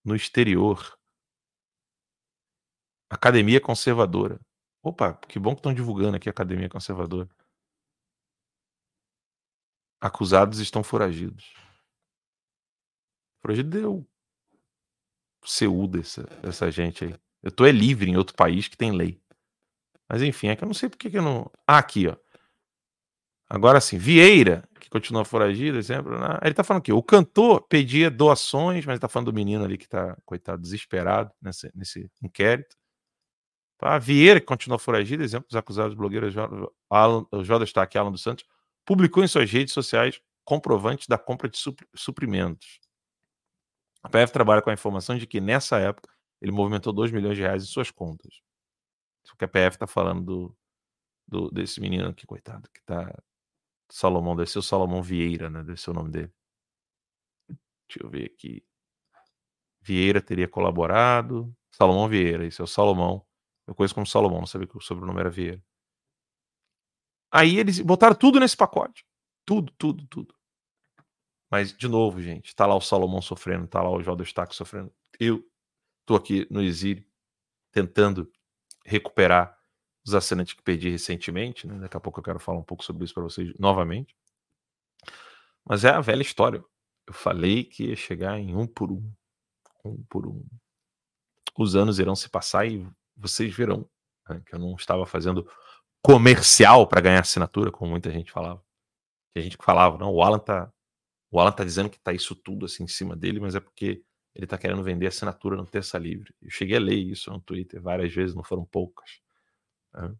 [0.05, 0.97] No exterior.
[3.09, 4.39] Academia Conservadora.
[4.83, 7.29] Opa, que bom que estão divulgando aqui a Academia Conservadora.
[10.01, 11.53] Acusados estão foragidos.
[13.41, 14.05] Foragido deu
[15.41, 17.15] CU dessa, dessa gente aí.
[17.41, 19.21] Eu tô é livre em outro país que tem lei.
[20.09, 21.49] Mas enfim, é que eu não sei porque que eu não.
[21.65, 22.17] Ah, aqui, ó.
[23.49, 26.17] Agora sim, Vieira, que continua foragido, exemplo.
[26.19, 26.39] Né?
[26.43, 29.77] Ele tá falando aqui, o cantor pedia doações, mas ele tá falando do menino ali
[29.77, 32.75] que tá, coitado, desesperado nesse, nesse inquérito.
[33.83, 33.99] Tá?
[33.99, 36.33] Vieira, que continua foragido, exemplo dos acusados blogueiros
[36.89, 38.45] Alan, Jodas está aqui, Alan dos Santos,
[38.85, 41.59] publicou em suas redes sociais comprovantes da compra de
[41.93, 42.79] suprimentos.
[44.01, 46.09] A PF trabalha com a informação de que nessa época
[46.41, 48.39] ele movimentou 2 milhões de reais em suas contas.
[49.21, 50.57] Isso que a PF está falando do,
[51.27, 53.13] do, desse menino aqui, coitado, que tá.
[53.91, 55.61] Salomão, deve ser o Salomão Vieira, né?
[55.61, 56.31] Deve ser o nome dele.
[57.49, 58.65] Deixa eu ver aqui.
[59.81, 61.53] Vieira teria colaborado.
[61.69, 63.25] Salomão Vieira, esse é o Salomão.
[63.67, 65.63] Eu conheço como Salomão, não sabia que o sobrenome era Vieira.
[67.31, 69.05] Aí eles botaram tudo nesse pacote.
[69.45, 70.35] Tudo, tudo, tudo.
[71.49, 74.55] Mas, de novo, gente, tá lá o Salomão sofrendo, tá lá o Jó do Estaque
[74.55, 74.93] sofrendo.
[75.19, 75.43] Eu
[76.05, 77.05] tô aqui no exílio,
[77.71, 78.31] tentando
[78.85, 79.57] recuperar
[80.05, 81.67] os assinantes que perdi recentemente.
[81.67, 81.79] Né?
[81.79, 84.15] Daqui a pouco eu quero falar um pouco sobre isso para vocês novamente.
[85.65, 86.63] Mas é a velha história.
[87.07, 89.11] Eu falei que ia chegar em um por um.
[89.85, 90.45] Um por um.
[91.57, 93.89] Os anos irão se passar e vocês verão
[94.29, 95.49] né, que eu não estava fazendo
[96.01, 98.63] comercial para ganhar assinatura, como muita gente falava.
[99.33, 100.71] Que a gente falava, não, o Alan tá,
[101.31, 104.03] o Alan tá dizendo que tá isso tudo assim em cima dele, mas é porque
[104.35, 106.33] ele tá querendo vender assinatura no Terça Livre.
[106.41, 109.21] Eu cheguei a ler isso no Twitter várias vezes, não foram poucas.
[109.93, 110.15] Né?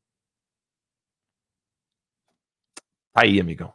[3.12, 3.74] Tá aí, amigão.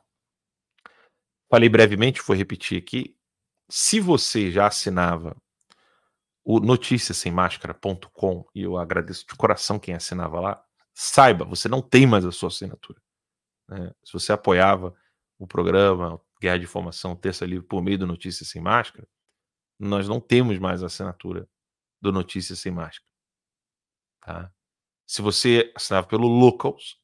[1.51, 3.17] Falei brevemente, vou repetir aqui.
[3.69, 5.37] Se você já assinava
[6.51, 12.25] o noticiasemmascara.com, e eu agradeço de coração quem assinava lá, saiba, você não tem mais
[12.25, 12.99] a sua assinatura.
[13.69, 13.93] Né?
[14.03, 14.97] Se você apoiava
[15.39, 19.07] o programa Guerra de Informação Terça Livre por meio do Notícias Sem Máscara,
[19.79, 21.47] nós não temos mais a assinatura
[22.01, 23.05] do Notícias Sem Máscara.
[24.25, 24.51] Tá?
[25.07, 26.99] Se você assinava pelo Locals,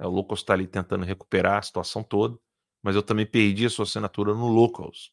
[0.00, 2.36] né, o Locals está ali tentando recuperar a situação toda,
[2.82, 5.12] mas eu também perdi a sua assinatura no Locals.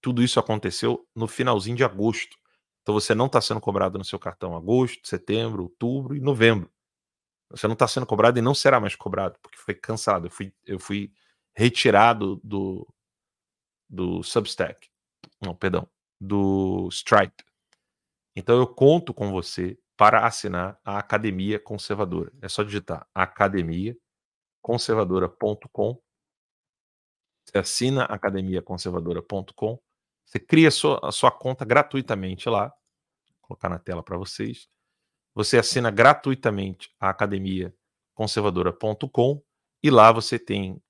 [0.00, 2.40] Tudo isso aconteceu no finalzinho de agosto.
[2.82, 6.70] Então você não está sendo cobrado no seu cartão agosto, setembro, outubro e novembro.
[7.50, 10.26] Você não está sendo cobrado e não será mais cobrado, porque foi cansado.
[10.26, 11.12] Eu fui, eu fui
[11.54, 12.88] retirado do,
[13.88, 14.88] do Substack.
[15.40, 15.88] Não, perdão.
[16.20, 17.44] Do Stripe.
[18.34, 22.32] Então eu conto com você para assinar a Academia Conservadora.
[22.40, 26.00] É só digitar academiaconservadora.com.
[27.44, 29.78] Você assina academiaconservadora.com.
[30.32, 32.68] Você cria a sua, a sua conta gratuitamente lá.
[32.68, 32.76] Vou
[33.42, 34.66] colocar na tela para vocês.
[35.34, 39.42] Você assina gratuitamente a academiaconservadora.com
[39.82, 40.80] e lá você tem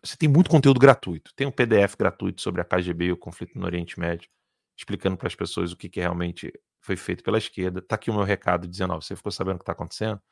[0.00, 1.34] você tem muito conteúdo gratuito.
[1.34, 4.30] Tem um PDF gratuito sobre a KGB e o conflito no Oriente Médio,
[4.76, 7.82] explicando para as pessoas o que, que, realmente foi feito pela esquerda.
[7.82, 10.22] Tá aqui o meu recado dizendo, ó, você ficou sabendo o que está acontecendo?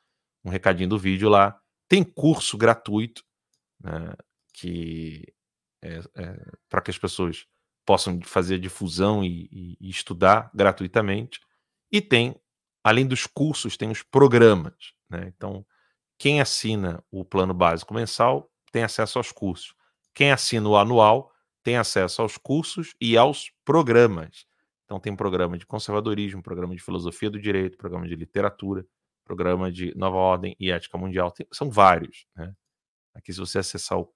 [0.44, 1.60] Um recadinho do vídeo lá.
[1.88, 3.24] Tem curso gratuito
[3.80, 4.14] né,
[4.52, 5.34] que
[5.82, 7.48] é, é, para que as pessoas
[7.86, 9.48] possam fazer difusão e,
[9.80, 11.40] e, estudar gratuitamente.
[11.90, 12.34] E tem
[12.86, 14.94] Além dos cursos, tem os programas.
[15.10, 15.32] Né?
[15.36, 15.66] Então,
[16.16, 19.74] quem assina o plano básico mensal tem acesso aos cursos.
[20.14, 21.32] Quem assina o anual
[21.64, 24.46] tem acesso aos cursos e aos programas.
[24.84, 28.86] Então, tem programa de conservadorismo, programa de filosofia do direito, programa de literatura,
[29.24, 31.32] programa de nova ordem e ética mundial.
[31.32, 32.24] Tem, são vários.
[32.36, 32.54] Né?
[33.16, 34.08] Aqui, se você acessar o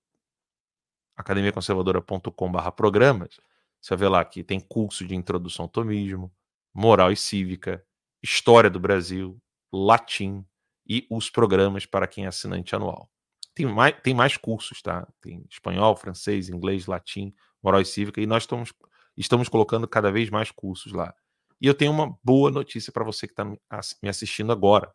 [1.17, 3.41] academiaconservadora.com/programas,
[3.81, 6.33] você vai ver lá que tem curso de introdução ao tomismo,
[6.75, 7.85] moral e cívica,
[8.23, 9.41] História do Brasil,
[9.73, 10.45] Latim
[10.87, 13.11] e os programas para quem é assinante anual.
[13.55, 15.07] Tem mais, tem mais cursos, tá?
[15.21, 18.73] Tem espanhol, francês, inglês, latim, moral e cívica, e nós estamos,
[19.17, 21.15] estamos colocando cada vez mais cursos lá.
[21.61, 24.93] E eu tenho uma boa notícia para você que está me assistindo agora.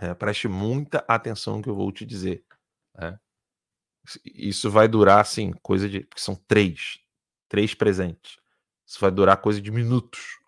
[0.00, 2.44] É, preste muita atenção no que eu vou te dizer.
[2.94, 3.18] Né?
[4.24, 6.06] Isso vai durar, assim, coisa de.
[6.16, 6.98] São três.
[7.48, 8.38] Três presentes.
[8.86, 10.38] Isso vai durar coisa de minutos.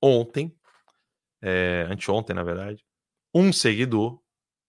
[0.00, 0.54] Ontem,
[1.40, 2.84] é, anteontem, na verdade,
[3.34, 4.20] um seguidor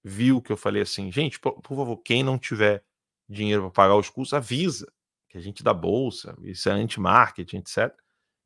[0.03, 2.83] viu que eu falei assim, gente, por, por favor, quem não tiver
[3.27, 4.91] dinheiro para pagar os custos, avisa
[5.29, 7.87] que a gente dá bolsa, isso é anti-marketing, etc.
[7.87, 7.95] O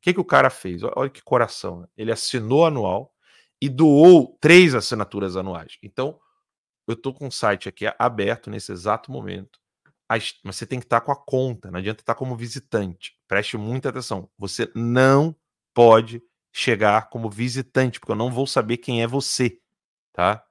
[0.02, 0.82] que, que o cara fez?
[0.82, 1.80] Olha que coração.
[1.80, 1.88] Né?
[1.96, 3.14] Ele assinou anual
[3.58, 5.78] e doou três assinaturas anuais.
[5.82, 6.20] Então,
[6.86, 9.58] eu estou com o site aqui aberto nesse exato momento.
[10.08, 13.18] Mas você tem que estar com a conta, não adianta estar como visitante.
[13.26, 14.30] Preste muita atenção.
[14.38, 15.34] Você não
[15.74, 19.58] pode chegar como visitante, porque eu não vou saber quem é você,
[20.12, 20.44] tá?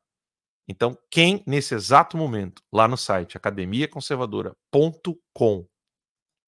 [0.68, 5.68] Então, quem nesse exato momento, lá no site academiaconservadora.com,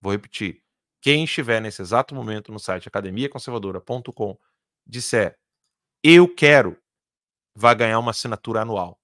[0.01, 0.63] vou repetir,
[1.01, 4.37] quem estiver nesse exato momento no site academiaconservadora.com,
[4.85, 5.37] disser
[6.03, 6.77] eu quero,
[7.55, 8.99] vai ganhar uma assinatura anual.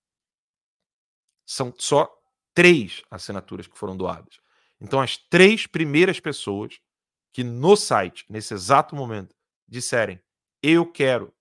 [1.47, 2.20] São só
[2.53, 4.39] três assinaturas que foram doadas.
[4.79, 6.79] Então, as três primeiras pessoas
[7.31, 9.35] que no site, nesse exato momento,
[9.67, 10.19] disserem
[10.61, 11.33] eu quero.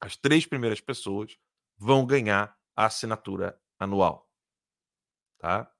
[0.00, 1.38] As três primeiras pessoas
[1.76, 4.28] vão ganhar a assinatura anual.
[5.38, 5.70] Tá?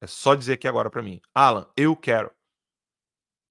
[0.00, 1.20] É só dizer aqui agora para mim.
[1.34, 2.30] Alan, eu quero.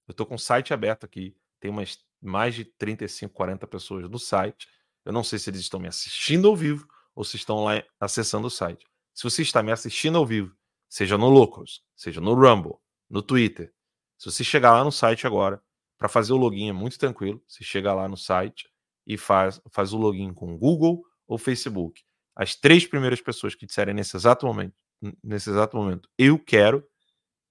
[0.08, 1.36] Eu estou com o site aberto aqui.
[1.58, 4.68] Tem umas mais de 35, 40 pessoas no site.
[5.04, 8.46] Eu não sei se eles estão me assistindo ao vivo ou se estão lá acessando
[8.46, 8.86] o site.
[9.14, 10.54] Se você está me assistindo ao vivo,
[10.88, 12.76] seja no Locals, seja no Rumble,
[13.08, 13.72] no Twitter,
[14.20, 15.62] se você chegar lá no site agora,
[15.96, 17.42] Para fazer o login é muito tranquilo.
[17.46, 18.70] Você chega lá no site
[19.06, 22.02] e faz, faz o login com Google ou Facebook.
[22.34, 24.78] As três primeiras pessoas que disserem nesse exato momento,
[25.22, 26.82] nesse exato momento, eu quero,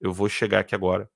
[0.00, 1.08] eu vou chegar aqui agora.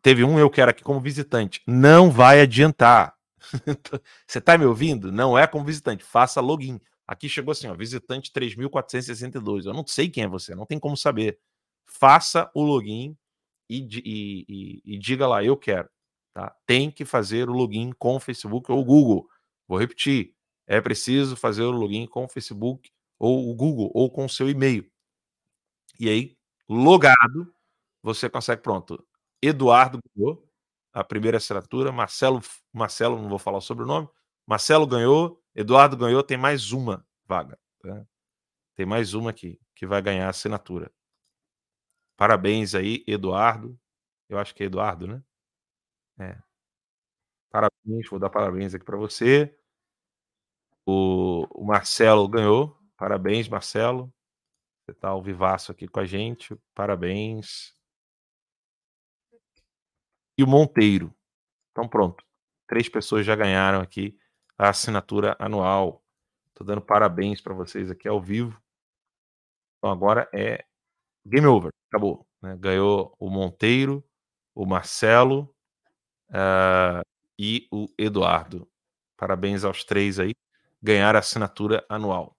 [0.00, 1.62] Teve um eu quero aqui como visitante.
[1.66, 3.14] Não vai adiantar.
[4.26, 5.12] Você está me ouvindo?
[5.12, 6.02] Não é como visitante.
[6.02, 6.80] Faça login.
[7.06, 9.66] Aqui chegou assim, ó, visitante 3462.
[9.66, 11.38] Eu não sei quem é você, não tem como saber.
[11.84, 13.16] Faça o login
[13.68, 15.88] e, e, e, e diga lá, eu quero.
[16.32, 16.54] Tá?
[16.66, 19.28] Tem que fazer o login com o Facebook ou o Google.
[19.68, 20.34] Vou repetir,
[20.66, 24.48] é preciso fazer o login com o Facebook ou o Google ou com o seu
[24.48, 24.90] e-mail.
[25.98, 26.36] E aí,
[26.68, 27.54] logado,
[28.02, 29.06] você consegue, pronto.
[29.40, 30.48] Eduardo ganhou
[30.92, 32.40] a primeira assinatura, Marcelo,
[32.72, 34.08] Marcelo, não vou falar sobre o nome,
[34.46, 37.58] Marcelo ganhou, Eduardo ganhou, tem mais uma vaga.
[37.78, 38.06] Tá?
[38.74, 40.92] Tem mais uma aqui que vai ganhar assinatura.
[42.16, 43.78] Parabéns aí, Eduardo.
[44.28, 45.22] Eu acho que é Eduardo, né?
[46.18, 46.42] É.
[47.50, 49.56] Parabéns, vou dar parabéns aqui para você.
[50.84, 52.76] O, o, Marcelo ganhou.
[52.96, 54.12] Parabéns, Marcelo.
[54.82, 56.56] Você está ao vivaço aqui com a gente.
[56.74, 57.74] Parabéns.
[60.36, 61.14] E o Monteiro.
[61.70, 62.24] Então pronto.
[62.66, 64.18] Três pessoas já ganharam aqui
[64.58, 66.02] a assinatura anual.
[66.48, 68.60] Estou dando parabéns para vocês aqui ao vivo.
[69.78, 70.64] Então agora é
[71.26, 72.26] game over, acabou.
[72.40, 72.56] Né?
[72.56, 74.04] Ganhou o Monteiro,
[74.54, 75.54] o Marcelo
[76.30, 77.04] uh,
[77.38, 78.68] e o Eduardo.
[79.16, 80.34] Parabéns aos três aí.
[80.82, 82.36] Ganhar a assinatura anual.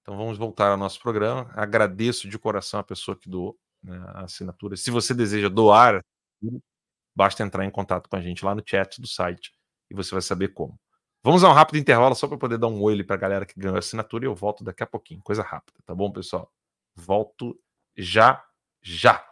[0.00, 1.50] Então vamos voltar ao nosso programa.
[1.54, 4.76] Agradeço de coração a pessoa que doou né, a assinatura.
[4.76, 6.04] Se você deseja doar,
[7.14, 9.52] basta entrar em contato com a gente lá no chat do site
[9.90, 10.78] e você vai saber como.
[11.24, 13.58] Vamos a um rápido intervalo só para poder dar um oi para a galera que
[13.58, 15.22] ganhou a assinatura e eu volto daqui a pouquinho.
[15.22, 16.50] Coisa rápida, tá bom, pessoal?
[16.96, 17.56] Volto
[17.96, 18.42] já,
[18.82, 19.24] já.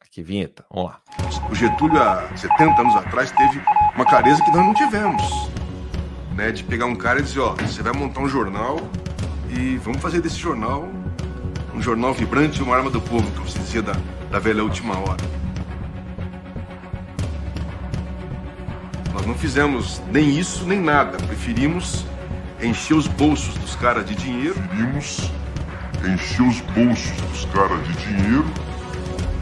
[0.00, 1.02] Aqui, vinheta, vamos lá.
[1.50, 3.60] O Getúlio, há 70 anos atrás, teve
[3.94, 5.22] uma clareza que nós não tivemos.
[6.34, 8.76] Né, de pegar um cara e dizer, ó, você vai montar um jornal
[9.50, 10.88] e vamos fazer desse jornal
[11.74, 13.92] um jornal vibrante e uma arma do povo, que você dizia da,
[14.30, 15.43] da velha última hora.
[19.14, 21.16] Nós não fizemos nem isso nem nada.
[21.18, 22.04] Preferimos
[22.60, 24.54] encher os bolsos dos caras de dinheiro.
[24.54, 25.30] Preferimos
[26.04, 28.44] encher os bolsos dos caras de dinheiro.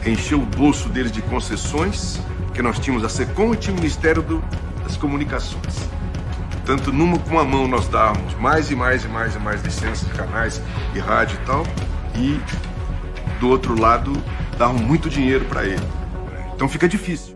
[0.05, 2.19] Encher o bolso deles de concessões,
[2.53, 4.43] que nós tínhamos a SECOM e tinha o Ministério do,
[4.83, 5.89] das Comunicações.
[6.65, 10.07] Tanto numa com a mão nós dávamos mais e mais e mais e mais licenças
[10.07, 10.61] de canais
[10.93, 11.65] e rádio e tal,
[12.15, 12.39] e
[13.39, 14.13] do outro lado
[14.57, 15.85] davam muito dinheiro para ele.
[16.53, 17.32] Então fica difícil.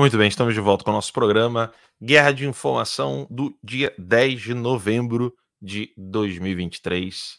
[0.00, 4.40] Muito bem, estamos de volta com o nosso programa Guerra de Informação do dia 10
[4.40, 7.32] de novembro de 2023.
[7.32, 7.36] Uh,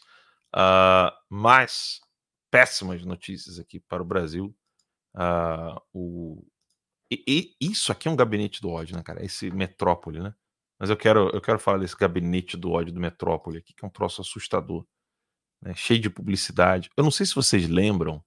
[0.54, 2.00] ah, mais
[2.52, 4.54] péssimas notícias aqui para o Brasil.
[5.12, 6.46] Uh, o...
[7.10, 7.24] E,
[7.60, 9.24] e, isso aqui é um gabinete do ódio, né, cara?
[9.24, 10.32] Esse metrópole, né?
[10.78, 13.88] Mas eu quero, eu quero falar desse gabinete do ódio do metrópole aqui, que é
[13.88, 14.86] um troço assustador,
[15.60, 15.74] né?
[15.74, 16.90] cheio de publicidade.
[16.96, 18.24] Eu não sei se vocês lembram,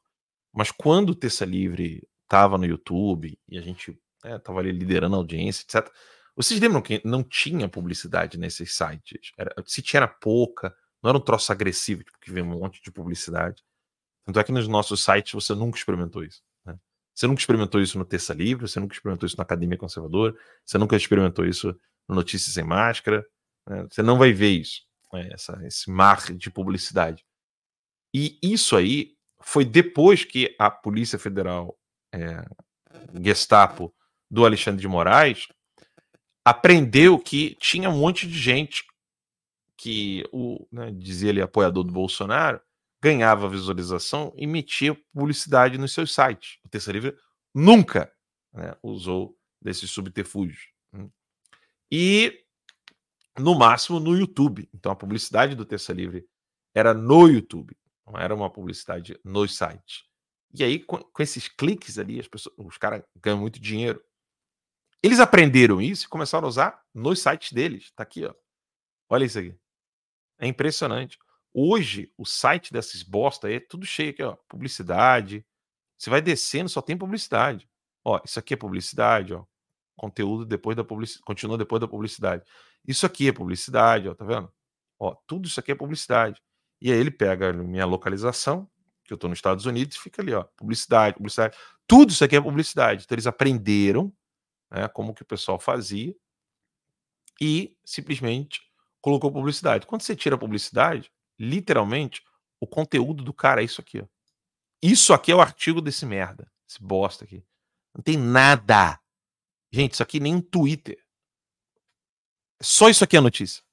[0.51, 5.19] mas quando o Terça Livre estava no YouTube e a gente né, ali liderando a
[5.19, 5.91] audiência, etc.
[6.35, 9.31] Vocês lembram que não tinha publicidade nesses sites?
[9.37, 12.81] Era, se tinha era pouca, não era um troço agressivo, tipo, que vem um monte
[12.81, 13.63] de publicidade.
[14.25, 16.41] Tanto é que nos nossos sites você nunca experimentou isso.
[16.65, 16.77] Né?
[17.13, 20.35] Você nunca experimentou isso no Terça Livre, você nunca experimentou isso na Academia Conservadora,
[20.65, 23.25] você nunca experimentou isso no Notícias Sem Máscara.
[23.67, 23.87] Né?
[23.89, 24.81] Você não vai ver isso,
[25.13, 25.29] né?
[25.31, 27.23] Essa, esse mar de publicidade.
[28.13, 31.77] E isso aí foi depois que a Polícia Federal,
[32.11, 32.43] é,
[33.21, 33.93] Gestapo,
[34.35, 35.47] do Alexandre de Moraes,
[36.43, 38.83] aprendeu que tinha um monte de gente
[39.77, 42.59] que o né, dizia ele apoiador do Bolsonaro
[43.01, 46.57] ganhava visualização e metia publicidade nos seus sites.
[46.65, 47.15] O Terça Livre
[47.53, 48.11] nunca
[48.53, 50.67] né, usou desses subterfúgios.
[50.91, 51.07] Né.
[51.89, 52.43] E
[53.39, 54.67] no máximo no YouTube.
[54.73, 56.27] Então a publicidade do Terça Livre
[56.73, 60.03] era no YouTube, não era uma publicidade nos sites.
[60.53, 64.01] E aí, com, com esses cliques ali, as pessoas, os caras ganham muito dinheiro.
[65.03, 67.91] Eles aprenderam isso e começaram a usar nos sites deles.
[67.91, 68.33] Tá aqui, ó.
[69.09, 69.55] Olha isso aqui.
[70.39, 71.17] É impressionante.
[71.53, 74.35] Hoje, o site dessas bosta aí é tudo cheio aqui, ó.
[74.49, 75.45] Publicidade.
[75.97, 77.69] Você vai descendo, só tem publicidade.
[78.03, 79.45] Ó, isso aqui é publicidade, ó.
[79.95, 81.23] Conteúdo depois da publicidade.
[81.23, 82.43] Continua depois da publicidade.
[82.87, 84.51] Isso aqui é publicidade, ó, tá vendo?
[84.99, 86.41] Ó, tudo isso aqui é publicidade.
[86.81, 88.69] E aí ele pega minha localização,
[89.03, 91.57] que eu tô nos Estados Unidos, e fica ali, ó, publicidade, publicidade.
[91.87, 93.03] Tudo isso aqui é publicidade.
[93.05, 94.13] Então eles aprenderam
[94.71, 96.15] né, como que o pessoal fazia,
[97.41, 98.61] e simplesmente
[99.01, 99.85] colocou publicidade.
[99.85, 102.23] Quando você tira a publicidade, literalmente,
[102.59, 104.07] O conteúdo do cara é isso aqui, ó.
[104.81, 106.51] Isso aqui é o artigo desse merda.
[106.67, 107.43] Esse bosta aqui.
[107.93, 108.99] Não tem nada.
[109.71, 111.03] Gente, isso aqui nem um Twitter.
[112.61, 113.63] Só isso aqui é a notícia.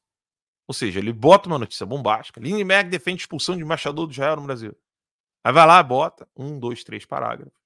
[0.67, 2.41] Ou seja, ele bota uma notícia bombástica.
[2.41, 4.77] Lindbergh defende expulsão de embaixador do Israel no Brasil.
[5.45, 7.59] Aí vai lá, bota um, dois, três parágrafos.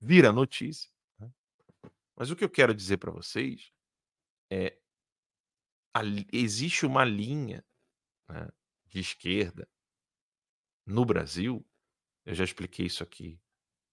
[0.00, 0.90] Vira notícia.
[2.16, 3.72] Mas o que eu quero dizer para vocês
[4.50, 4.78] é
[6.32, 7.64] existe uma linha
[8.28, 8.48] né,
[8.86, 9.68] de esquerda
[10.86, 11.64] no Brasil.
[12.24, 13.40] Eu já expliquei isso aqui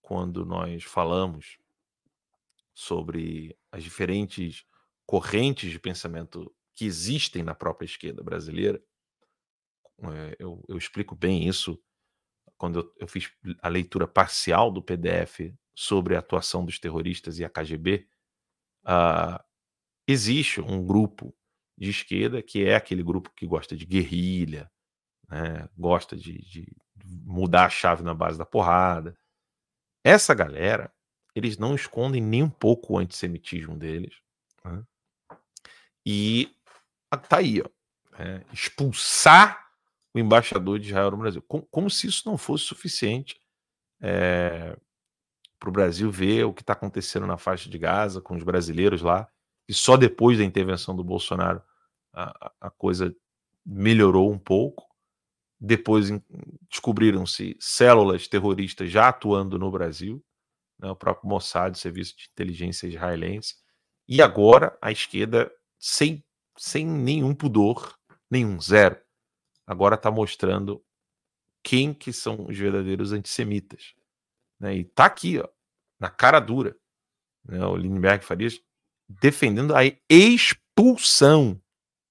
[0.01, 1.57] quando nós falamos
[2.73, 4.65] sobre as diferentes
[5.05, 8.81] correntes de pensamento que existem na própria esquerda brasileira.
[9.99, 11.79] É, eu, eu, explico bem isso
[12.57, 17.45] quando eu, eu, fiz a leitura parcial do PDF sobre a atuação dos terroristas e
[17.45, 18.07] a KGB.
[18.83, 19.41] Uh,
[20.07, 21.33] existe um grupo
[21.77, 24.71] de esquerda que é aquele grupo que gosta de guerrilha,
[25.29, 26.67] né, gosta de, de
[27.03, 29.17] mudar a chave na base da porrada.
[30.03, 30.93] Essa galera,
[31.33, 34.15] eles não escondem nem um pouco o antissemitismo deles.
[34.63, 34.83] Né?
[36.05, 36.55] E
[37.29, 37.69] tá aí, ó.
[38.19, 39.71] É, expulsar
[40.13, 41.41] o embaixador de Israel no Brasil.
[41.47, 43.39] Como, como se isso não fosse suficiente
[44.01, 44.77] é,
[45.61, 49.03] para o Brasil ver o que está acontecendo na faixa de Gaza com os brasileiros
[49.03, 49.29] lá.
[49.69, 51.61] E só depois da intervenção do Bolsonaro
[52.11, 53.15] a, a coisa
[53.63, 54.83] melhorou um pouco.
[55.59, 56.09] Depois
[56.67, 60.19] descobriram-se células terroristas já atuando no Brasil,
[60.79, 63.53] né, o próprio Mossad, Serviço de Inteligência Israelense.
[64.07, 66.23] E agora a esquerda, sem
[66.57, 67.95] sem nenhum pudor,
[68.29, 68.99] nenhum, zero.
[69.65, 70.83] Agora está mostrando
[71.63, 73.93] quem que são os verdadeiros antissemitas.
[74.61, 74.75] Né?
[74.75, 75.47] E tá aqui, ó,
[75.99, 76.77] na cara dura,
[77.43, 77.65] né?
[77.65, 78.61] o Lindbergh Farias
[79.09, 81.59] defendendo a expulsão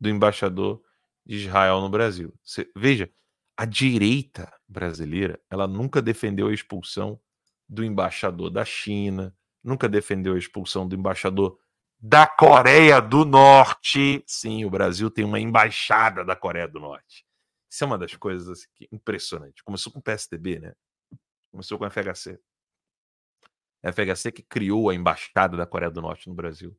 [0.00, 0.82] do embaixador
[1.24, 2.34] de Israel no Brasil.
[2.76, 3.08] Veja,
[3.56, 7.20] a direita brasileira, ela nunca defendeu a expulsão
[7.68, 11.56] do embaixador da China, nunca defendeu a expulsão do embaixador
[12.00, 14.24] da Coreia do Norte.
[14.26, 17.24] Sim, o Brasil tem uma embaixada da Coreia do Norte.
[17.70, 19.62] Isso é uma das coisas assim, impressionantes.
[19.62, 20.72] Começou com o PSDB, né?
[21.50, 22.40] Começou com a FHC.
[23.82, 26.76] A FHC que criou a embaixada da Coreia do Norte no Brasil.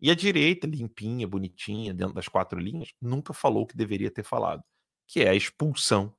[0.00, 4.22] E a direita, limpinha, bonitinha, dentro das quatro linhas, nunca falou o que deveria ter
[4.22, 4.62] falado,
[5.06, 6.14] que é a expulsão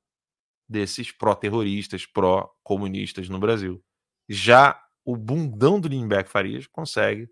[0.68, 3.82] desses pró-terroristas, pró-comunistas no Brasil.
[4.28, 7.30] Já o bundão do Lindbergh Farias consegue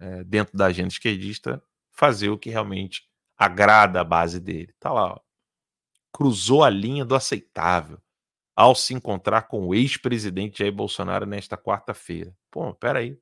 [0.00, 4.74] é, dentro da agenda esquerdista, fazer o que realmente agrada a base dele.
[4.80, 5.20] Tá lá, ó.
[6.12, 8.00] cruzou a linha do aceitável
[8.60, 12.36] ao se encontrar com o ex-presidente Jair Bolsonaro nesta quarta-feira.
[12.50, 13.18] Pô, peraí.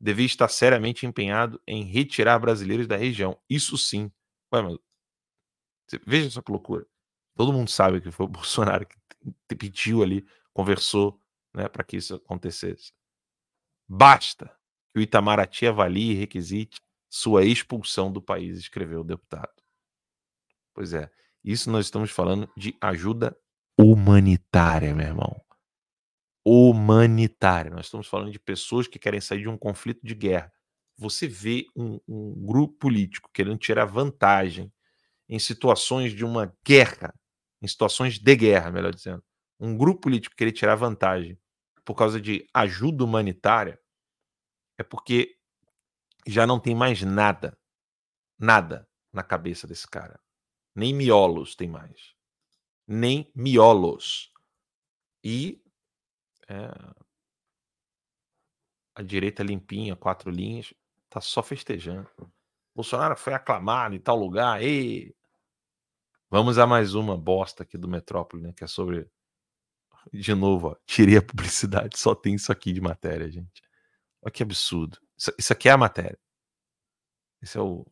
[0.00, 3.38] Devia estar seriamente empenhado em retirar brasileiros da região.
[3.50, 4.10] Isso sim.
[4.50, 4.78] Ué, mas...
[6.06, 6.86] Veja só que loucura.
[7.36, 11.20] Todo mundo sabe que foi o Bolsonaro que pediu ali, conversou
[11.52, 12.90] né, para que isso acontecesse.
[13.86, 14.46] Basta
[14.90, 16.80] que o Itamaraty avalie e requisite
[17.10, 19.62] sua expulsão do país, escreveu o deputado.
[20.72, 21.10] Pois é,
[21.44, 23.38] isso nós estamos falando de ajuda
[23.78, 25.40] humanitária, meu irmão.
[26.44, 27.70] Humanitária.
[27.70, 30.52] Nós estamos falando de pessoas que querem sair de um conflito de guerra.
[30.96, 34.72] Você vê um, um grupo político querendo tirar vantagem
[35.28, 37.14] em situações de uma guerra,
[37.62, 39.22] em situações de guerra, melhor dizendo.
[39.60, 41.38] Um grupo político querer tirar vantagem
[41.84, 43.78] por causa de ajuda humanitária,
[44.76, 45.36] é porque
[46.26, 47.56] já não tem mais nada,
[48.38, 50.20] nada na cabeça desse cara.
[50.74, 52.17] Nem miolos tem mais.
[52.88, 54.32] Nem miolos.
[55.22, 55.62] E
[56.48, 56.70] é,
[58.94, 60.74] a direita limpinha, quatro linhas,
[61.08, 62.08] tá só festejando.
[62.74, 64.62] Bolsonaro foi aclamado em tal lugar.
[64.62, 65.14] E
[66.30, 68.52] vamos a mais uma bosta aqui do Metrópole, né?
[68.52, 69.08] Que é sobre.
[70.12, 73.62] De novo, ó, tirei a publicidade, só tem isso aqui de matéria, gente.
[74.22, 74.98] Olha que absurdo.
[75.16, 76.18] Isso, isso aqui é a matéria.
[77.42, 77.86] Esse é o.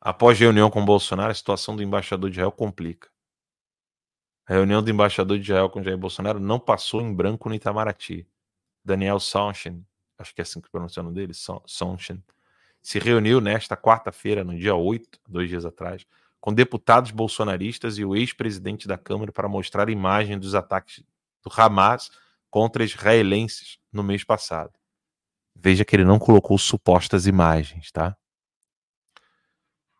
[0.00, 3.10] Após reunião com Bolsonaro, a situação do embaixador de Israel complica.
[4.48, 8.26] A reunião do embaixador de Israel com Jair Bolsonaro não passou em branco no Itamaraty.
[8.82, 9.84] Daniel Sonchen,
[10.16, 12.24] acho que é assim que pronuncia o nome dele, Sonchen,
[12.80, 16.06] se reuniu nesta quarta-feira, no dia 8, dois dias atrás,
[16.40, 21.04] com deputados bolsonaristas e o ex-presidente da Câmara para mostrar imagem dos ataques
[21.42, 22.10] do Hamas
[22.48, 24.72] contra israelenses no mês passado.
[25.54, 28.16] Veja que ele não colocou supostas imagens, tá?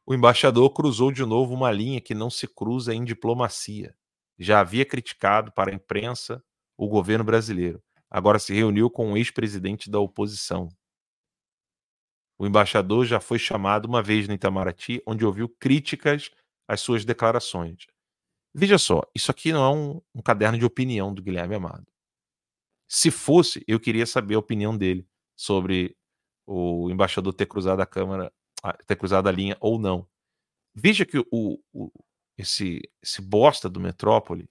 [0.06, 3.94] O embaixador cruzou de novo uma linha que não se cruza em diplomacia.
[4.38, 6.42] Já havia criticado para a imprensa
[6.76, 7.82] o governo brasileiro.
[8.10, 10.68] Agora se reuniu com o ex-presidente da oposição.
[12.38, 16.30] O embaixador já foi chamado uma vez no Itamaraty, onde ouviu críticas
[16.68, 17.86] às suas declarações.
[18.54, 21.86] Veja só, isso aqui não é um, um caderno de opinião do Guilherme Amado.
[22.88, 25.96] Se fosse, eu queria saber a opinião dele sobre
[26.46, 28.32] o embaixador ter cruzado a câmara,
[28.86, 30.08] ter cruzado a linha ou não.
[30.74, 31.92] Veja que o, o,
[32.38, 34.48] esse, esse bosta do Metrópole,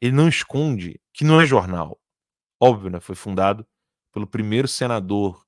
[0.00, 2.00] ele não esconde que não é jornal.
[2.60, 3.00] Óbvio, né?
[3.00, 3.66] Foi fundado
[4.12, 5.46] pelo primeiro senador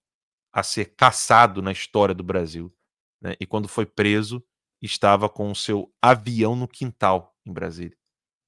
[0.53, 2.73] a ser caçado na história do Brasil.
[3.21, 3.35] Né?
[3.41, 4.43] E quando foi preso,
[4.81, 7.97] estava com o seu avião no quintal em Brasília.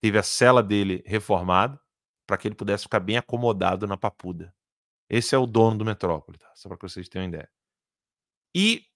[0.01, 1.80] Teve a cela dele reformada
[2.26, 4.55] para que ele pudesse ficar bem acomodado na papuda.
[5.09, 6.51] Esse é o dono do Metrópole, tá?
[6.55, 7.51] só para que vocês tenham ideia.
[8.55, 8.86] E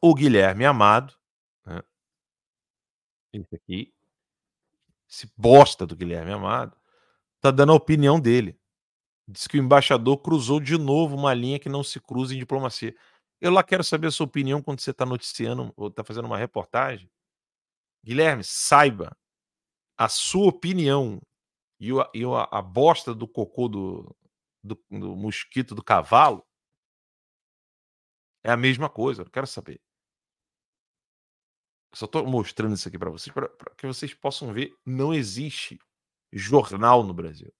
[0.00, 1.17] o Guilherme Amado?
[3.32, 3.94] Esse aqui,
[5.08, 6.76] esse bosta do Guilherme Amado,
[7.40, 8.58] tá dando a opinião dele.
[9.26, 12.94] Diz que o embaixador cruzou de novo uma linha que não se cruza em diplomacia.
[13.40, 16.38] Eu lá quero saber a sua opinião quando você está noticiando ou está fazendo uma
[16.38, 17.10] reportagem.
[18.04, 19.16] Guilherme, saiba,
[19.96, 21.20] a sua opinião
[21.80, 24.16] e, o, e a, a, bosta do cocô do,
[24.62, 26.44] do, do, mosquito do cavalo
[28.44, 29.22] é a mesma coisa.
[29.22, 29.80] Eu quero saber.
[31.94, 34.76] Só estou mostrando isso aqui para vocês, para que vocês possam ver.
[34.84, 35.78] Não existe
[36.32, 37.52] jornal no Brasil.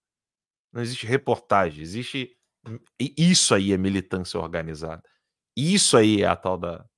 [0.72, 1.82] Não existe reportagem.
[1.82, 2.36] Existe.
[2.98, 5.02] Isso aí é militância organizada.
[5.56, 6.88] Isso aí é a tal da,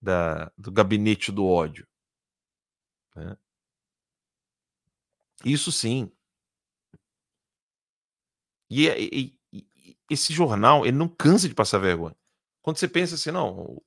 [0.00, 1.86] da do gabinete do ódio.
[3.14, 3.36] Né?
[5.44, 6.10] Isso sim.
[8.70, 12.16] E, e, e, esse jornal, ele não cansa de passar vergonha.
[12.62, 13.82] Quando você pensa assim, não,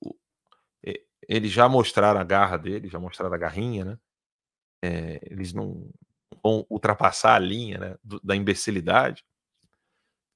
[1.27, 3.99] eles já mostraram a garra dele, já mostraram a garrinha, né?
[4.83, 5.89] É, eles não
[6.43, 9.23] vão ultrapassar a linha né, da imbecilidade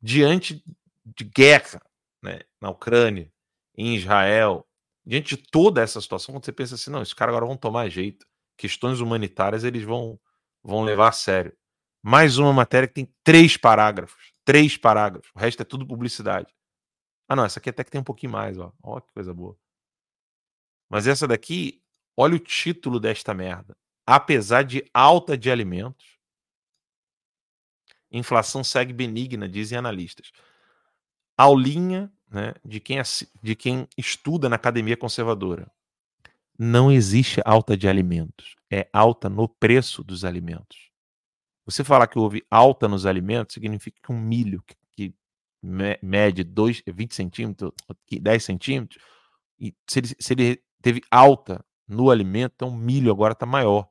[0.02, 0.64] diante
[1.06, 1.82] de guerra
[2.24, 3.32] né, na Ucrânia,
[3.78, 4.68] em Israel,
[5.06, 7.90] diante de toda essa situação, quando você pensa assim, não, esses caras agora vão tomar
[7.90, 8.26] jeito,
[8.58, 10.20] questões humanitárias eles vão,
[10.64, 11.56] vão levar a sério.
[12.02, 16.54] Mais uma matéria que tem três parágrafos, três parágrafos, o resto é tudo publicidade.
[17.28, 18.74] Ah, não, essa aqui até que tem um pouquinho mais, ó.
[18.82, 19.56] Ó, que coisa boa.
[20.90, 21.82] Mas essa daqui,
[22.18, 23.78] olha o título desta merda.
[24.06, 26.18] Apesar de alta de alimentos,
[28.12, 30.32] inflação segue benigna, dizem analistas.
[31.38, 32.98] Aulinha né, de, quem,
[33.42, 35.72] de quem estuda na academia conservadora.
[36.58, 40.90] Não existe alta de alimentos, é alta no preço dos alimentos.
[41.66, 45.16] Você falar que houve alta nos alimentos significa que um milho que, que
[46.02, 47.72] mede 2, 20 centímetros,
[48.12, 49.02] 10 centímetros,
[49.60, 53.90] e se ele, se ele teve alta no alimento, então milho agora está maior.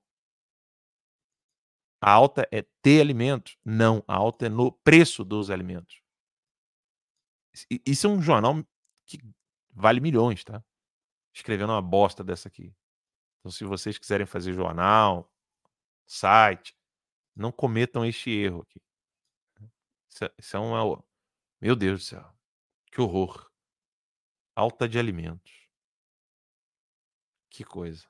[2.01, 3.57] A alta é ter alimentos?
[3.65, 6.01] Não, a alta é no preço dos alimentos.
[7.85, 8.65] Isso é um jornal
[9.05, 9.19] que
[9.71, 10.63] vale milhões, tá?
[11.35, 12.73] Escrevendo uma bosta dessa aqui.
[13.41, 15.33] Então, se vocês quiserem fazer jornal,
[16.07, 16.77] site,
[17.35, 18.81] não cometam este erro aqui.
[20.09, 21.03] Isso é, isso é um.
[21.61, 22.33] Meu Deus do céu.
[22.93, 23.51] Que horror.
[24.55, 25.68] Alta de alimentos.
[27.59, 28.07] Que coisa.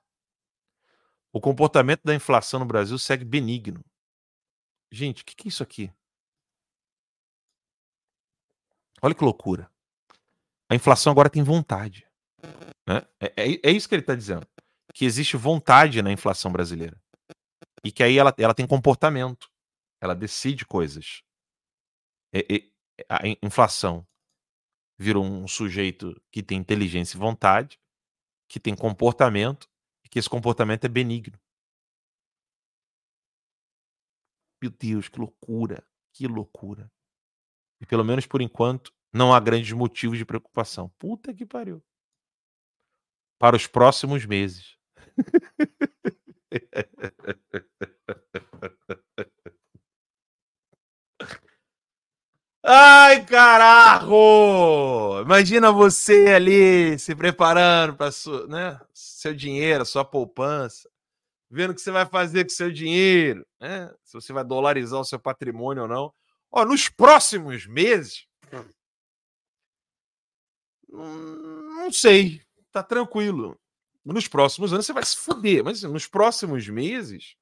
[1.33, 3.83] O comportamento da inflação no Brasil segue benigno.
[4.93, 5.91] Gente, o que, que é isso aqui?
[9.01, 9.73] Olha que loucura.
[10.69, 12.07] A inflação agora tem vontade.
[12.87, 12.99] Né?
[13.19, 14.47] É, é, é isso que ele está dizendo.
[14.93, 17.01] Que existe vontade na inflação brasileira.
[17.83, 19.51] E que aí ela, ela tem comportamento.
[19.99, 21.23] Ela decide coisas.
[22.35, 22.71] É, é,
[23.09, 24.07] a inflação
[24.99, 27.81] virou um sujeito que tem inteligência e vontade,
[28.49, 29.69] que tem comportamento,
[30.05, 31.39] e que esse comportamento é benigno.
[34.61, 35.87] Meu Deus, que loucura!
[36.13, 36.91] Que loucura!
[37.81, 40.89] E pelo menos por enquanto, não há grandes motivos de preocupação.
[40.99, 41.83] Puta que pariu.
[43.39, 44.77] Para os próximos meses.
[52.71, 55.23] Ai, carajo!
[55.23, 58.11] Imagina você ali se preparando para
[58.47, 60.87] né, seu dinheiro, sua poupança,
[61.51, 63.91] vendo o que você vai fazer com seu dinheiro, né?
[64.05, 66.13] Se você vai dolarizar o seu patrimônio ou não.
[66.53, 68.27] Ó, nos próximos meses,
[70.91, 73.59] não sei, tá tranquilo.
[74.05, 77.35] Nos próximos anos você vai se fuder, mas nos próximos meses,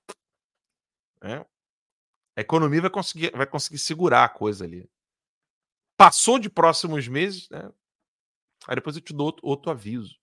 [1.21, 1.45] né,
[2.37, 4.89] a economia vai conseguir, vai conseguir segurar a coisa ali.
[5.97, 7.71] Passou de próximos meses, né?
[8.67, 10.17] Aí depois eu te dou outro, outro aviso.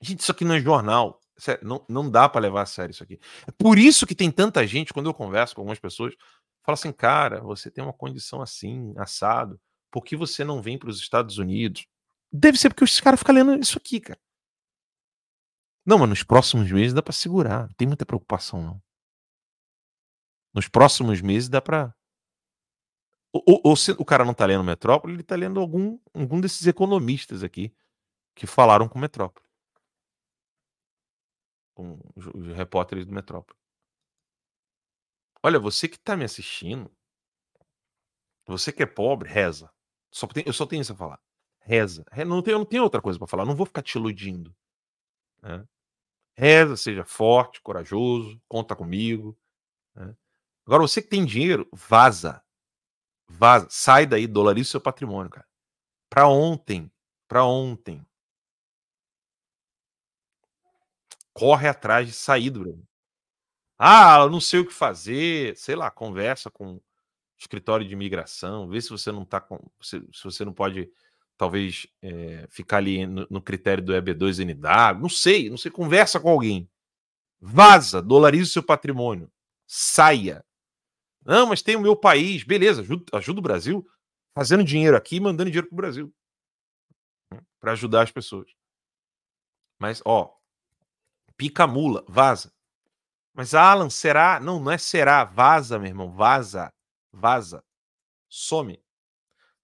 [0.00, 1.20] Gente, isso aqui não é jornal.
[1.38, 3.18] Sério, não, não dá para levar a sério isso aqui.
[3.46, 6.14] É por isso que tem tanta gente, quando eu converso com algumas pessoas,
[6.62, 10.90] fala assim, cara, você tem uma condição assim, assado, por que você não vem para
[10.90, 11.86] os Estados Unidos?
[12.32, 14.20] Deve ser porque os caras ficam lendo isso aqui, cara.
[15.84, 18.82] Não, mas nos próximos meses dá para segurar, não tem muita preocupação não.
[20.54, 21.94] Nos próximos meses dá para
[23.32, 26.66] ou, ou, se o cara não tá lendo Metrópole, ele tá lendo algum, algum desses
[26.66, 27.74] economistas aqui
[28.34, 29.46] que falaram com Metrópole.
[31.74, 33.58] Com os, os repórteres do Metrópole.
[35.42, 36.90] Olha, você que tá me assistindo,
[38.46, 39.70] você que é pobre, reza.
[40.10, 41.20] Só tem, eu só tenho isso a falar.
[41.60, 42.04] Reza.
[42.26, 43.44] Não tem, não tenho outra coisa para falar.
[43.44, 44.54] Não vou ficar te iludindo.
[45.40, 45.66] Né?
[46.36, 49.36] Reza, seja forte, corajoso, conta comigo.
[49.94, 50.14] Né?
[50.66, 52.42] Agora, você que tem dinheiro, vaza.
[53.38, 55.46] Vaza, sai daí, dolarize seu patrimônio, cara.
[56.08, 56.90] Para ontem,
[57.26, 58.04] para ontem.
[61.32, 62.86] Corre atrás de sair do Brasil.
[63.78, 66.82] Ah, eu não sei o que fazer, sei lá, conversa com o
[67.38, 70.88] escritório de imigração, vê se você não tá com, se, se você não pode
[71.36, 76.28] talvez é, ficar ali no, no, critério do EB2NW, não sei, não sei, conversa com
[76.28, 76.70] alguém.
[77.40, 79.28] Vaza, dolarize seu patrimônio.
[79.66, 80.44] Saia.
[81.24, 82.42] Não, mas tem o meu país.
[82.42, 83.86] Beleza, ajuda, ajuda o Brasil
[84.34, 86.14] fazendo dinheiro aqui e mandando dinheiro para o Brasil.
[87.60, 88.50] Para ajudar as pessoas.
[89.78, 90.34] Mas, ó,
[91.36, 92.52] pica mula, vaza.
[93.34, 94.38] Mas, Alan, será?
[94.40, 95.24] Não, não é será.
[95.24, 96.10] Vaza, meu irmão.
[96.10, 96.72] Vaza.
[97.12, 97.64] Vaza.
[98.28, 98.82] Some.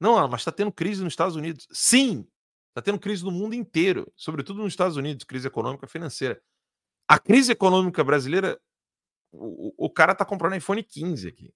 [0.01, 1.67] Não, Alan, mas está tendo crise nos Estados Unidos.
[1.73, 2.27] Sim,
[2.69, 6.41] está tendo crise no mundo inteiro, sobretudo nos Estados Unidos, crise econômica financeira.
[7.09, 8.61] A crise econômica brasileira
[9.33, 11.55] o, o cara tá comprando iPhone 15 aqui.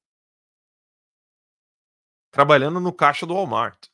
[2.31, 3.89] Trabalhando no caixa do Walmart.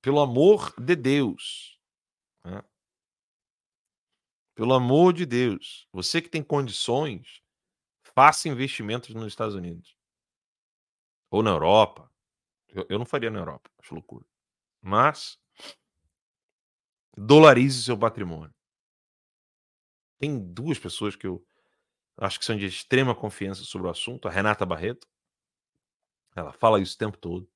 [0.00, 1.80] Pelo amor de Deus.
[2.44, 2.62] Né?
[4.54, 5.88] Pelo amor de Deus.
[5.92, 7.42] Você que tem condições,
[8.02, 9.96] faça investimentos nos Estados Unidos.
[11.30, 12.10] Ou na Europa.
[12.68, 14.24] Eu, eu não faria na Europa, acho loucura.
[14.80, 15.38] Mas
[17.16, 18.55] dolarize seu patrimônio.
[20.18, 21.44] Tem duas pessoas que eu
[22.16, 24.28] acho que são de extrema confiança sobre o assunto.
[24.28, 25.06] A Renata Barreto,
[26.34, 27.48] ela fala isso o tempo todo.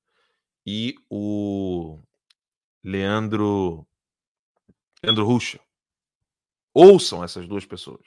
[0.65, 1.99] E o
[2.83, 3.85] Leandro
[5.03, 5.59] Leandro Ruxa.
[6.73, 8.01] Ouçam essas duas pessoas.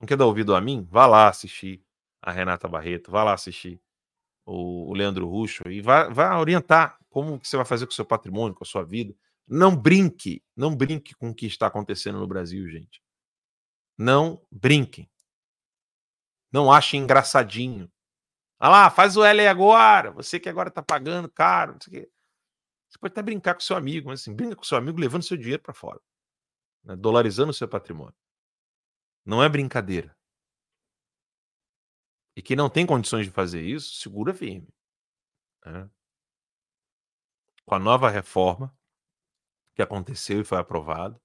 [0.00, 0.86] Não quer dar ouvido a mim?
[0.90, 1.84] Vá lá assistir
[2.22, 3.80] a Renata Barreto, vá lá assistir
[4.46, 8.04] o, Leandro Ruxo e vá, vá orientar como que você vai fazer com o seu
[8.04, 9.14] patrimônio, com a sua vida.
[9.46, 13.02] Não brinque, não brinque com o que está acontecendo no Brasil, gente.
[14.02, 15.10] Não brinquem.
[16.50, 17.92] Não achem engraçadinho.
[18.58, 20.10] Ah lá, faz o L agora.
[20.12, 21.76] Você que agora tá pagando caro.
[21.82, 25.36] Você pode até brincar com seu amigo, mas assim, brinca com seu amigo levando seu
[25.36, 26.00] dinheiro para fora.
[26.82, 26.96] Né?
[26.96, 28.16] Dolarizando o seu patrimônio.
[29.22, 30.16] Não é brincadeira.
[32.34, 34.72] E quem não tem condições de fazer isso, segura firme.
[35.66, 35.90] Né?
[37.66, 38.74] Com a nova reforma
[39.74, 41.20] que aconteceu e foi aprovada,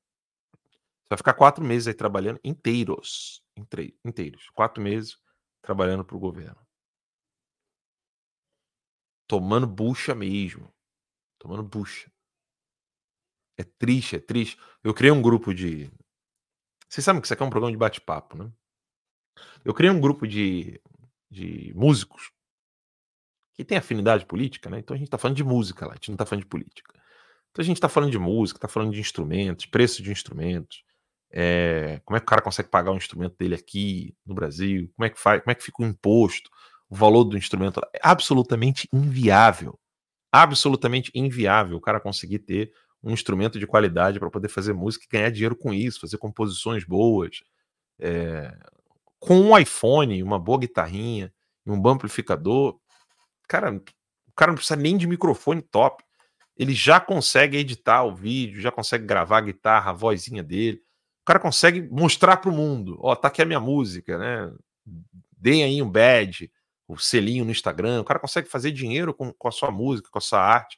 [1.05, 3.43] você vai ficar quatro meses aí trabalhando inteiros.
[4.03, 4.49] Inteiros.
[4.49, 5.19] Quatro meses
[5.61, 6.59] trabalhando para o governo.
[9.27, 10.73] Tomando bucha mesmo.
[11.39, 12.11] Tomando bucha.
[13.55, 14.59] É triste, é triste.
[14.83, 15.91] Eu criei um grupo de.
[16.89, 18.51] Vocês sabem que isso aqui é um programa de bate-papo, né?
[19.63, 20.81] Eu criei um grupo de,
[21.29, 22.31] de músicos
[23.53, 24.79] que tem afinidade política, né?
[24.79, 26.93] Então a gente tá falando de música lá, a gente não tá falando de política.
[27.51, 30.83] Então a gente tá falando de música, tá falando de instrumentos, preço de instrumentos,
[31.37, 34.89] é, como é que o cara consegue pagar o instrumento dele aqui no Brasil?
[34.95, 35.41] Como é que faz?
[35.41, 36.49] Como é que fica o imposto?
[36.89, 39.77] O valor do instrumento é absolutamente inviável.
[40.31, 42.71] Absolutamente inviável o cara conseguir ter
[43.03, 46.85] um instrumento de qualidade para poder fazer música e ganhar dinheiro com isso, fazer composições
[46.85, 47.41] boas.
[47.99, 48.57] É,
[49.19, 51.33] com um iPhone, uma boa guitarrinha
[51.65, 52.79] e um bom amplificador,
[53.45, 56.01] cara, o cara não precisa nem de microfone top.
[56.57, 60.84] Ele já consegue editar o vídeo, já consegue gravar a guitarra, a vozinha dele
[61.25, 64.55] o cara consegue mostrar para o mundo, ó, tá aqui a minha música, né?
[65.35, 66.51] Deem aí um badge,
[66.87, 68.01] o selinho no Instagram.
[68.01, 70.77] O cara consegue fazer dinheiro com, com a sua música, com a sua arte.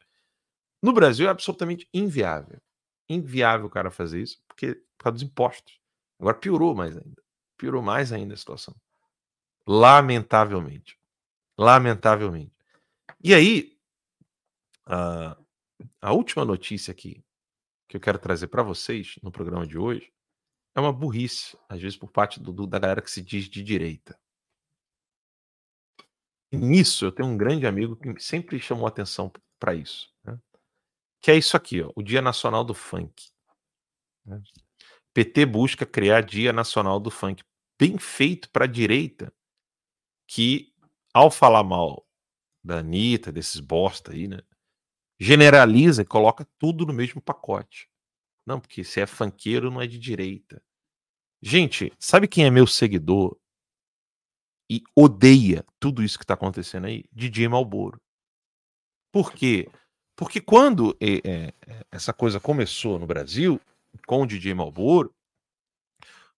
[0.81, 2.61] No Brasil é absolutamente inviável.
[3.09, 5.81] Inviável o cara fazer isso, porque por causa dos impostos.
[6.17, 7.21] Agora piorou mais ainda.
[7.57, 8.73] Piorou mais ainda a situação.
[9.67, 10.97] Lamentavelmente.
[11.57, 12.55] Lamentavelmente.
[13.21, 13.77] E aí,
[14.85, 15.37] a,
[16.01, 17.21] a última notícia aqui
[17.89, 20.09] que eu quero trazer para vocês no programa de hoje
[20.77, 23.63] é uma burrice, às vezes, por parte do, do, da galera que se diz de
[23.63, 24.17] direita.
[26.51, 30.13] E nisso, eu tenho um grande amigo que sempre chamou atenção para isso.
[30.23, 30.39] Né?
[31.19, 33.31] Que é isso aqui, ó, o Dia Nacional do Funk.
[34.23, 34.39] Né?
[35.15, 37.43] PT busca criar Dia Nacional do Funk.
[37.79, 39.33] Bem feito para a direita,
[40.27, 40.71] que,
[41.11, 42.07] ao falar mal
[42.63, 44.41] da Anitta, desses bosta aí, né?
[45.19, 47.89] Generaliza e coloca tudo no mesmo pacote.
[48.45, 50.63] Não, porque se é funkeiro não é de direita.
[51.49, 53.39] Gente, sabe quem é meu seguidor
[54.69, 58.01] e odeia tudo isso que está acontecendo aí, DJ Malboro.
[59.13, 59.71] Por quê?
[60.13, 61.53] Porque quando é, é,
[61.89, 63.61] essa coisa começou no Brasil,
[64.05, 65.15] com o DJ Malboro,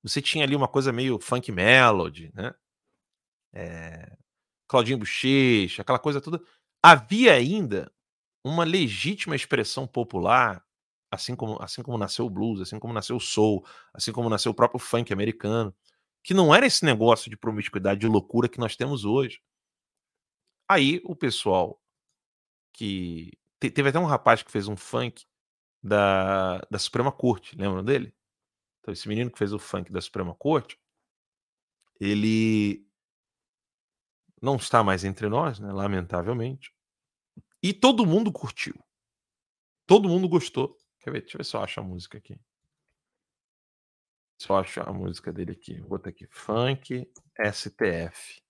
[0.03, 2.53] você tinha ali uma coisa meio funk melody, né?
[3.51, 4.15] É,
[4.67, 6.39] Claudinho Bochecha, aquela coisa toda.
[6.83, 7.91] Havia ainda
[8.45, 10.63] uma legítima expressão popular,
[11.11, 14.51] assim como, assim como nasceu o blues, assim como nasceu o soul, assim como nasceu
[14.51, 15.75] o próprio funk americano,
[16.23, 19.41] que não era esse negócio de promiscuidade, de loucura que nós temos hoje.
[20.67, 21.81] Aí o pessoal
[22.73, 23.31] que.
[23.59, 25.25] Teve até um rapaz que fez um funk
[25.83, 28.15] da, da Suprema Corte, lembram dele?
[28.79, 30.79] Então, esse menino que fez o funk da Suprema Corte,
[31.99, 32.87] ele
[34.41, 36.73] não está mais entre nós, né, lamentavelmente.
[37.61, 38.73] E todo mundo curtiu.
[39.85, 40.77] Todo mundo gostou.
[41.09, 41.21] Quer ver?
[41.21, 42.39] Deixa eu ver se eu acho a música aqui.
[44.37, 45.79] Se eu acho a música dele aqui.
[45.79, 46.27] Vou botar aqui.
[46.27, 47.11] Funk
[47.51, 48.41] STF.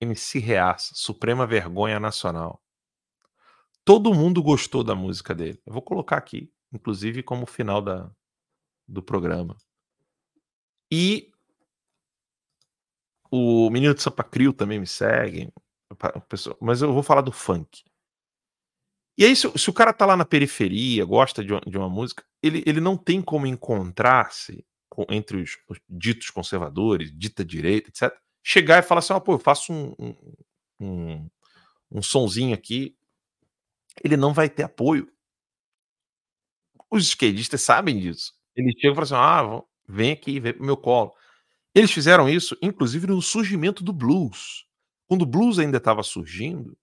[0.00, 2.62] MC Reaça, Suprema Vergonha Nacional.
[3.84, 5.60] Todo mundo gostou da música dele.
[5.66, 8.10] Eu vou colocar aqui, inclusive como final da,
[8.86, 9.56] do programa.
[10.92, 11.32] E
[13.30, 15.52] o Menino de Sampa Crio também me segue.
[16.60, 17.82] Mas eu vou falar do funk.
[19.18, 21.88] E aí, se, se, o cara tá lá na periferia, gosta de uma, de uma
[21.88, 24.64] música, ele, ele não tem como encontrar-se
[25.10, 28.16] entre os, os, ditos conservadores, dita direita, etc.
[28.44, 30.16] Chegar e falar assim: oh, pô, eu faço um, um,
[30.80, 31.30] um,
[31.90, 32.96] um sonzinho aqui.
[34.04, 35.10] Ele não vai ter apoio.
[36.88, 38.32] Os esquerdistas sabem disso.
[38.54, 41.12] Eles chegam e falam assim: ah, vem aqui, vem pro meu colo.
[41.74, 44.64] Eles fizeram isso, inclusive, no surgimento do blues.
[45.08, 46.78] Quando o blues ainda estava surgindo,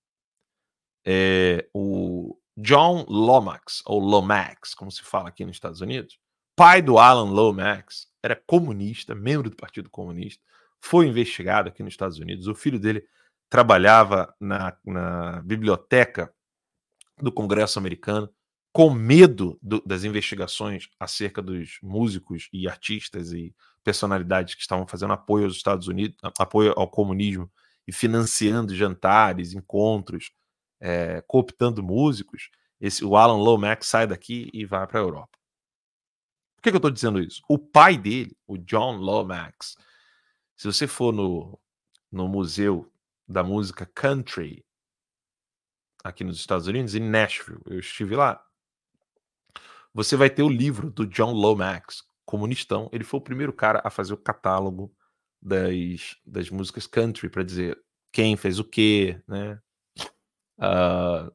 [1.06, 6.18] é, o John Lomax, ou Lomax, como se fala aqui nos Estados Unidos,
[6.56, 10.42] pai do Alan Lomax, era comunista, membro do Partido Comunista,
[10.82, 12.48] foi investigado aqui nos Estados Unidos.
[12.48, 13.06] O filho dele
[13.50, 16.34] trabalhava na, na biblioteca
[17.22, 18.30] do Congresso americano,
[18.74, 25.14] com medo do, das investigações acerca dos músicos e artistas e personalidades que estavam fazendo
[25.14, 27.50] apoio aos Estados Unidos, apoio ao comunismo
[27.88, 30.32] e financiando jantares, encontros,
[30.80, 32.50] é, cooptando músicos,
[32.80, 35.38] esse, o Alan Lomax sai daqui e vai para a Europa.
[36.56, 37.42] Por que, que eu estou dizendo isso?
[37.48, 39.78] O pai dele, o John Lomax,
[40.56, 41.60] se você for no,
[42.12, 42.92] no Museu
[43.28, 44.66] da Música Country,
[46.04, 48.44] aqui nos Estados Unidos, em Nashville, eu estive lá,
[49.94, 52.90] você vai ter o livro do John Lomax, comunistão.
[52.92, 54.94] Ele foi o primeiro cara a fazer o catálogo
[55.42, 57.80] das, das músicas country para dizer
[58.12, 59.60] quem fez o quê, né?
[60.58, 61.32] Uh,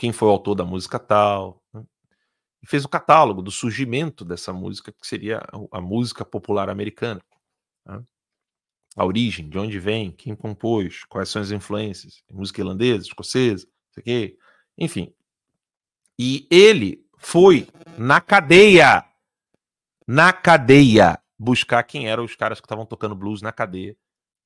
[0.00, 1.62] quem foi o autor da música tal.
[1.74, 1.84] Né?
[2.64, 7.20] Fez o catálogo do surgimento dessa música, que seria a, a música popular americana.
[7.86, 8.02] Né?
[8.96, 14.02] A origem, de onde vem, quem compôs, quais são as influências, música irlandesa, escocesa, sei
[14.02, 14.38] quê.
[14.78, 15.14] enfim.
[16.18, 19.04] E ele foi na cadeia,
[20.06, 23.96] na cadeia, buscar quem eram os caras que estavam tocando blues na cadeia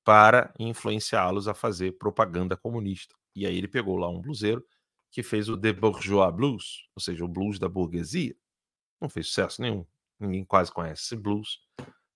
[0.04, 3.14] para influenciá-los a fazer propaganda comunista.
[3.34, 4.64] E aí ele pegou lá um bluseiro
[5.10, 8.34] que fez o The Bourgeois Blues, ou seja, o blues da burguesia.
[9.00, 9.86] Não fez sucesso nenhum,
[10.18, 11.60] ninguém quase conhece esse blues.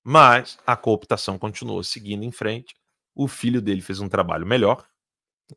[0.03, 2.75] Mas a cooptação continuou seguindo em frente.
[3.14, 4.89] O filho dele fez um trabalho melhor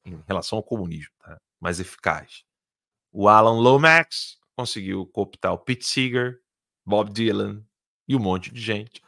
[0.06, 1.40] em relação ao comunismo, tá?
[1.60, 2.44] mais eficaz.
[3.12, 6.40] O Alan Lomax conseguiu cooptar o Pete Seeger,
[6.86, 7.64] Bob Dylan
[8.08, 9.02] e um monte de gente.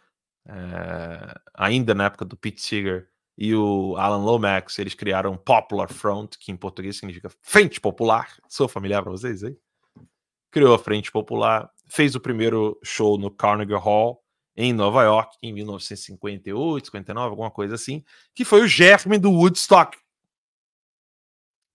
[0.46, 6.36] É, ainda na época do Pete Seeger e o Alan Lomax, eles criaram Popular Front,
[6.40, 8.38] que em português significa Frente Popular.
[8.48, 9.58] Sou familiar para vocês aí?
[10.52, 14.24] Criou a Frente Popular, fez o primeiro show no Carnegie Hall
[14.56, 18.04] em Nova York em 1958, 59, alguma coisa assim,
[18.36, 19.98] que foi o germe do Woodstock.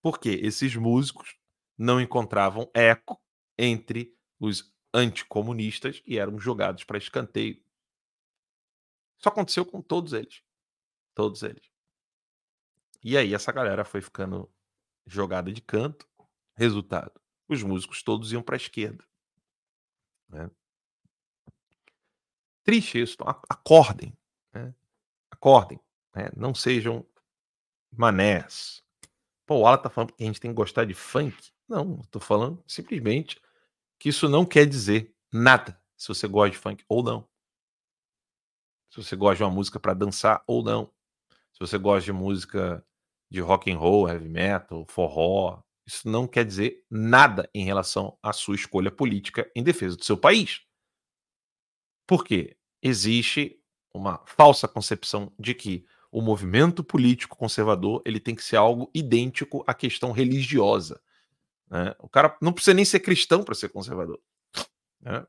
[0.01, 1.37] Porque esses músicos
[1.77, 3.21] não encontravam eco
[3.59, 7.61] entre os anticomunistas e eram jogados para escanteio.
[9.19, 10.41] Isso aconteceu com todos eles.
[11.19, 11.69] Todos eles.
[13.03, 14.49] E aí essa galera foi ficando
[15.05, 16.09] jogada de canto.
[16.55, 19.05] Resultado: os músicos todos iam para a esquerda.
[20.29, 20.49] Né?
[22.63, 23.15] Triste isso.
[23.15, 24.17] Então, acordem.
[24.53, 24.73] Né?
[25.29, 25.81] Acordem.
[26.15, 26.31] Né?
[26.37, 27.05] Não sejam
[27.91, 28.85] manés.
[29.45, 31.51] Pô, o Alan tá falando que a gente tem que gostar de funk.
[31.69, 33.43] Não, estou falando simplesmente
[33.99, 37.29] que isso não quer dizer nada se você gosta de funk ou não.
[38.89, 40.97] Se você gosta de uma música para dançar ou não.
[41.53, 42.85] Se você gosta de música
[43.31, 48.33] de rock and roll, heavy metal, forró, isso não quer dizer nada em relação à
[48.33, 50.63] sua escolha política em defesa do seu país.
[52.07, 52.57] Por quê?
[52.83, 53.59] Existe
[53.93, 59.63] uma falsa concepção de que o movimento político conservador ele tem que ser algo idêntico
[59.67, 61.01] à questão religiosa.
[61.71, 61.95] Né?
[61.99, 64.21] O cara não precisa nem ser cristão para ser conservador.
[65.01, 65.27] Né?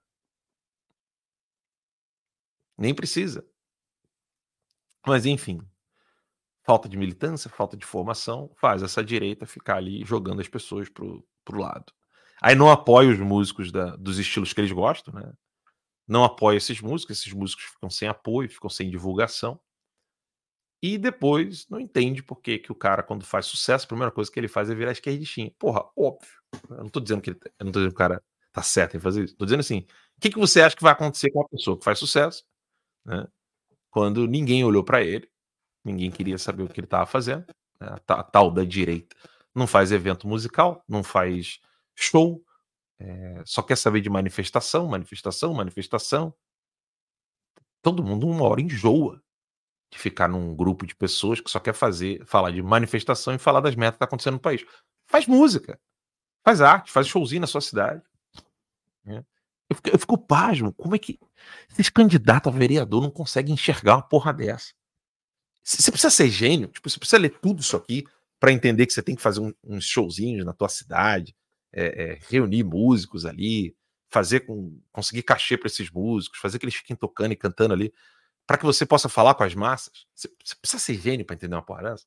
[2.78, 3.46] Nem precisa.
[5.06, 5.62] Mas, enfim,
[6.64, 11.26] falta de militância, falta de formação, faz essa direita ficar ali jogando as pessoas pro,
[11.44, 11.92] pro lado.
[12.42, 15.34] Aí não apoia os músicos da, dos estilos que eles gostam, né?
[16.08, 19.60] Não apoia esses músicos, esses músicos ficam sem apoio, ficam sem divulgação.
[20.82, 24.32] E depois não entende por que, que o cara, quando faz sucesso, a primeira coisa
[24.32, 25.52] que ele faz é virar esquerdistinha.
[25.60, 26.32] Porra, óbvio.
[26.70, 28.96] Eu não tô dizendo que ele, eu não tô dizendo que o cara tá certo
[28.96, 29.36] em fazer isso.
[29.36, 29.86] Tô dizendo assim:
[30.18, 32.46] o que, que você acha que vai acontecer com uma pessoa que faz sucesso,
[33.06, 33.28] né?
[33.92, 35.30] Quando ninguém olhou para ele,
[35.84, 37.46] ninguém queria saber o que ele estava fazendo,
[37.80, 37.96] né?
[38.08, 39.16] a, tal da direita.
[39.54, 41.60] Não faz evento musical, não faz
[41.96, 42.44] show,
[43.00, 46.34] é, só quer saber de manifestação, manifestação, manifestação.
[47.82, 49.22] Todo mundo uma hora enjoa
[49.90, 53.62] de ficar num grupo de pessoas que só quer fazer, falar de manifestação e falar
[53.62, 54.66] das metas que está acontecendo no país.
[55.08, 55.80] Faz música,
[56.44, 58.04] faz arte, faz showzinho na sua cidade.
[59.04, 59.24] Né?
[59.70, 61.18] Eu, fico, eu fico pasmo, como é que
[61.72, 64.74] esses candidatos a vereador não conseguem enxergar uma porra dessa?
[65.78, 68.04] Você precisa ser gênio, tipo, você precisa ler tudo isso aqui
[68.40, 71.36] para entender que você tem que fazer um, uns showzinhos na tua cidade,
[71.72, 73.76] é, é, reunir músicos ali,
[74.10, 77.94] fazer com conseguir cachê para esses músicos, fazer que eles fiquem tocando e cantando ali
[78.48, 80.08] para que você possa falar com as massas.
[80.16, 82.06] Você, você precisa ser gênio para entender uma porra dessa.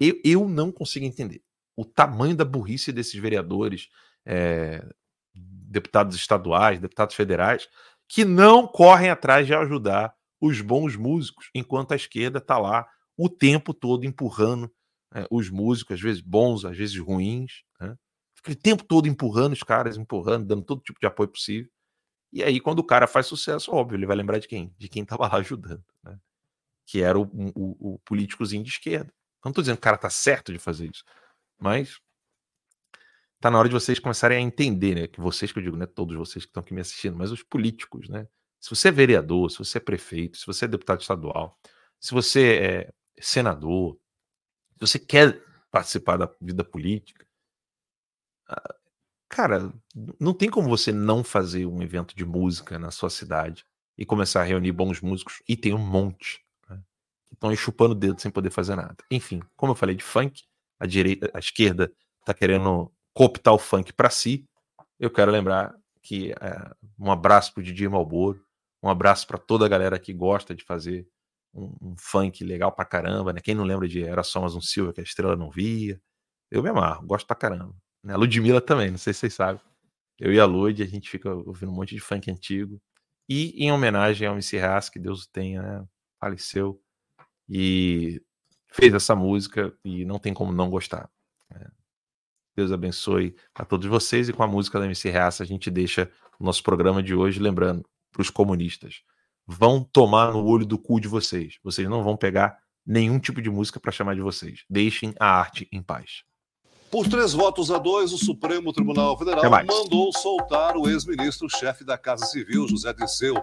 [0.00, 1.42] Eu, eu não consigo entender
[1.76, 3.88] o tamanho da burrice desses vereadores,
[4.26, 4.84] é,
[5.32, 7.68] deputados estaduais, deputados federais,
[8.08, 13.28] que não correm atrás de ajudar os bons músicos, enquanto a esquerda está lá o
[13.28, 14.72] tempo todo empurrando
[15.14, 17.96] é, os músicos, às vezes bons, às vezes ruins, né?
[18.36, 21.70] Fica o tempo todo empurrando os caras, empurrando, dando todo tipo de apoio possível.
[22.32, 24.74] E aí, quando o cara faz sucesso, óbvio, ele vai lembrar de quem?
[24.78, 26.18] De quem estava lá ajudando, né?
[26.86, 27.24] Que era o,
[27.54, 29.12] o, o políticozinho de esquerda.
[29.44, 31.04] Não estou dizendo que o cara tá certo de fazer isso,
[31.58, 31.98] mas
[33.40, 35.06] tá na hora de vocês começarem a entender, né?
[35.08, 35.86] Que vocês que eu digo, né?
[35.86, 38.26] Todos vocês que estão aqui me assistindo, mas os políticos, né?
[38.60, 41.58] Se você é vereador, se você é prefeito, se você é deputado estadual,
[41.98, 43.98] se você é senador,
[44.74, 47.26] se você quer participar da vida política,
[48.48, 48.74] ah,
[49.30, 49.72] Cara,
[50.18, 53.64] não tem como você não fazer um evento de música na sua cidade
[53.96, 56.82] e começar a reunir bons músicos, e tem um monte, né,
[57.28, 58.96] que estão aí chupando o dedo sem poder fazer nada.
[59.08, 60.42] Enfim, como eu falei de funk,
[60.80, 64.44] a direita, a esquerda está querendo cooptar o funk para si.
[64.98, 68.44] Eu quero lembrar que é, um abraço pro Didi Malboro,
[68.82, 71.06] um abraço para toda a galera que gosta de fazer
[71.52, 73.40] um, um, funk legal pra caramba, né?
[73.40, 76.00] Quem não lembra de Era Só Mais Um Silva que a estrela não via?
[76.50, 77.74] Eu me amarro, gosto pra caramba.
[78.02, 78.14] Né?
[78.14, 79.60] A Ludmilla também, não sei se vocês sabem.
[80.18, 82.80] Eu e a Lud, a gente fica ouvindo um monte de funk antigo.
[83.28, 85.84] E em homenagem ao MC Haas, que Deus o tenha, né?
[86.18, 86.80] faleceu.
[87.48, 88.22] E
[88.68, 91.08] fez essa música e não tem como não gostar.
[91.50, 91.66] Né?
[92.56, 94.28] Deus abençoe a todos vocês.
[94.28, 97.40] E com a música da MC Reaça, a gente deixa o nosso programa de hoje,
[97.40, 99.02] lembrando para os comunistas:
[99.46, 101.58] vão tomar no olho do cu de vocês.
[101.62, 104.64] Vocês não vão pegar nenhum tipo de música para chamar de vocês.
[104.68, 106.22] Deixem a arte em paz.
[106.90, 112.26] Por três votos a dois, o Supremo Tribunal Federal mandou soltar o ex-ministro-chefe da Casa
[112.26, 113.36] Civil, José Disseu.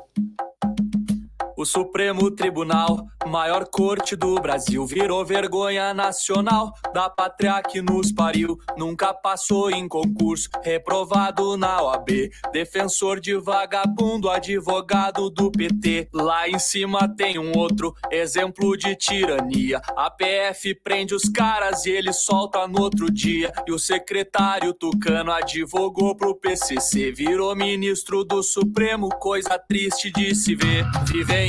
[1.58, 8.60] O Supremo Tribunal, maior corte do Brasil, virou vergonha nacional da pátria que nos pariu.
[8.78, 12.30] Nunca passou em concurso, reprovado na OAB.
[12.54, 16.10] Defensor de vagabundo, advogado do PT.
[16.14, 19.82] Lá em cima tem um outro exemplo de tirania.
[19.96, 23.52] A PF prende os caras e ele solta no outro dia.
[23.68, 30.54] E o secretário Tucano advogou pro PCC, virou ministro do Supremo, coisa triste de se
[30.54, 30.86] ver.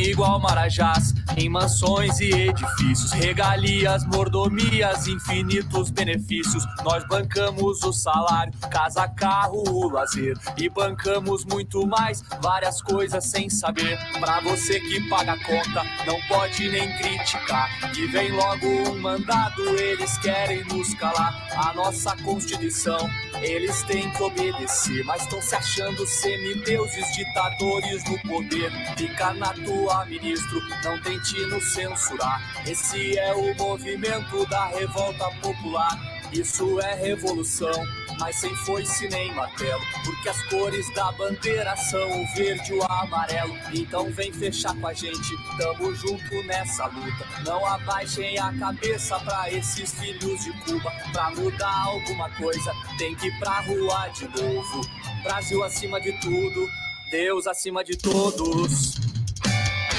[0.03, 6.65] Igual Marajás, em mansões e edifícios, regalias, mordomias, infinitos benefícios.
[6.85, 13.51] Nós bancamos o salário, casa, carro, o lazer e bancamos muito mais, várias coisas sem
[13.51, 13.99] saber.
[14.21, 17.69] Pra você que paga a conta, não pode nem criticar.
[17.97, 21.49] E vem logo um mandado, eles querem nos calar.
[21.57, 23.09] A nossa Constituição,
[23.41, 28.71] eles têm que obedecer, mas estão se achando semideuses, ditadores no poder.
[28.97, 32.43] Fica na tua sua ministro, não tente nos censurar.
[32.67, 35.99] Esse é o movimento da revolta popular.
[36.31, 37.73] Isso é revolução,
[38.21, 39.81] mas sem foice nem martelo.
[40.05, 43.57] Porque as cores da bandeira são o verde e o amarelo.
[43.73, 47.27] Então vem fechar com a gente, tamo junto nessa luta.
[47.47, 50.93] Não abaixem a cabeça pra esses filhos de Cuba.
[51.13, 54.83] Pra mudar alguma coisa, tem que ir pra rua de novo.
[55.23, 56.69] Brasil acima de tudo,
[57.11, 58.99] Deus acima de todos.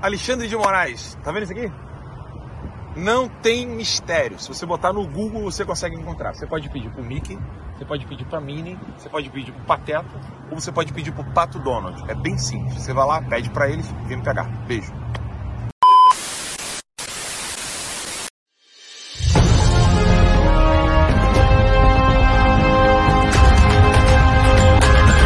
[0.00, 1.72] Alexandre de Moraes, tá vendo isso aqui?
[2.96, 4.38] Não tem mistério.
[4.38, 6.34] Se você botar no Google, você consegue encontrar.
[6.34, 7.38] Você pode pedir pro Mickey,
[7.76, 10.20] você pode pedir pra Minnie, você pode pedir pro Pateta,
[10.50, 12.02] ou você pode pedir pro Pato Donald.
[12.10, 12.74] É bem simples.
[12.74, 14.44] Você vai lá, pede para eles, vem me pegar.
[14.66, 14.92] Beijo.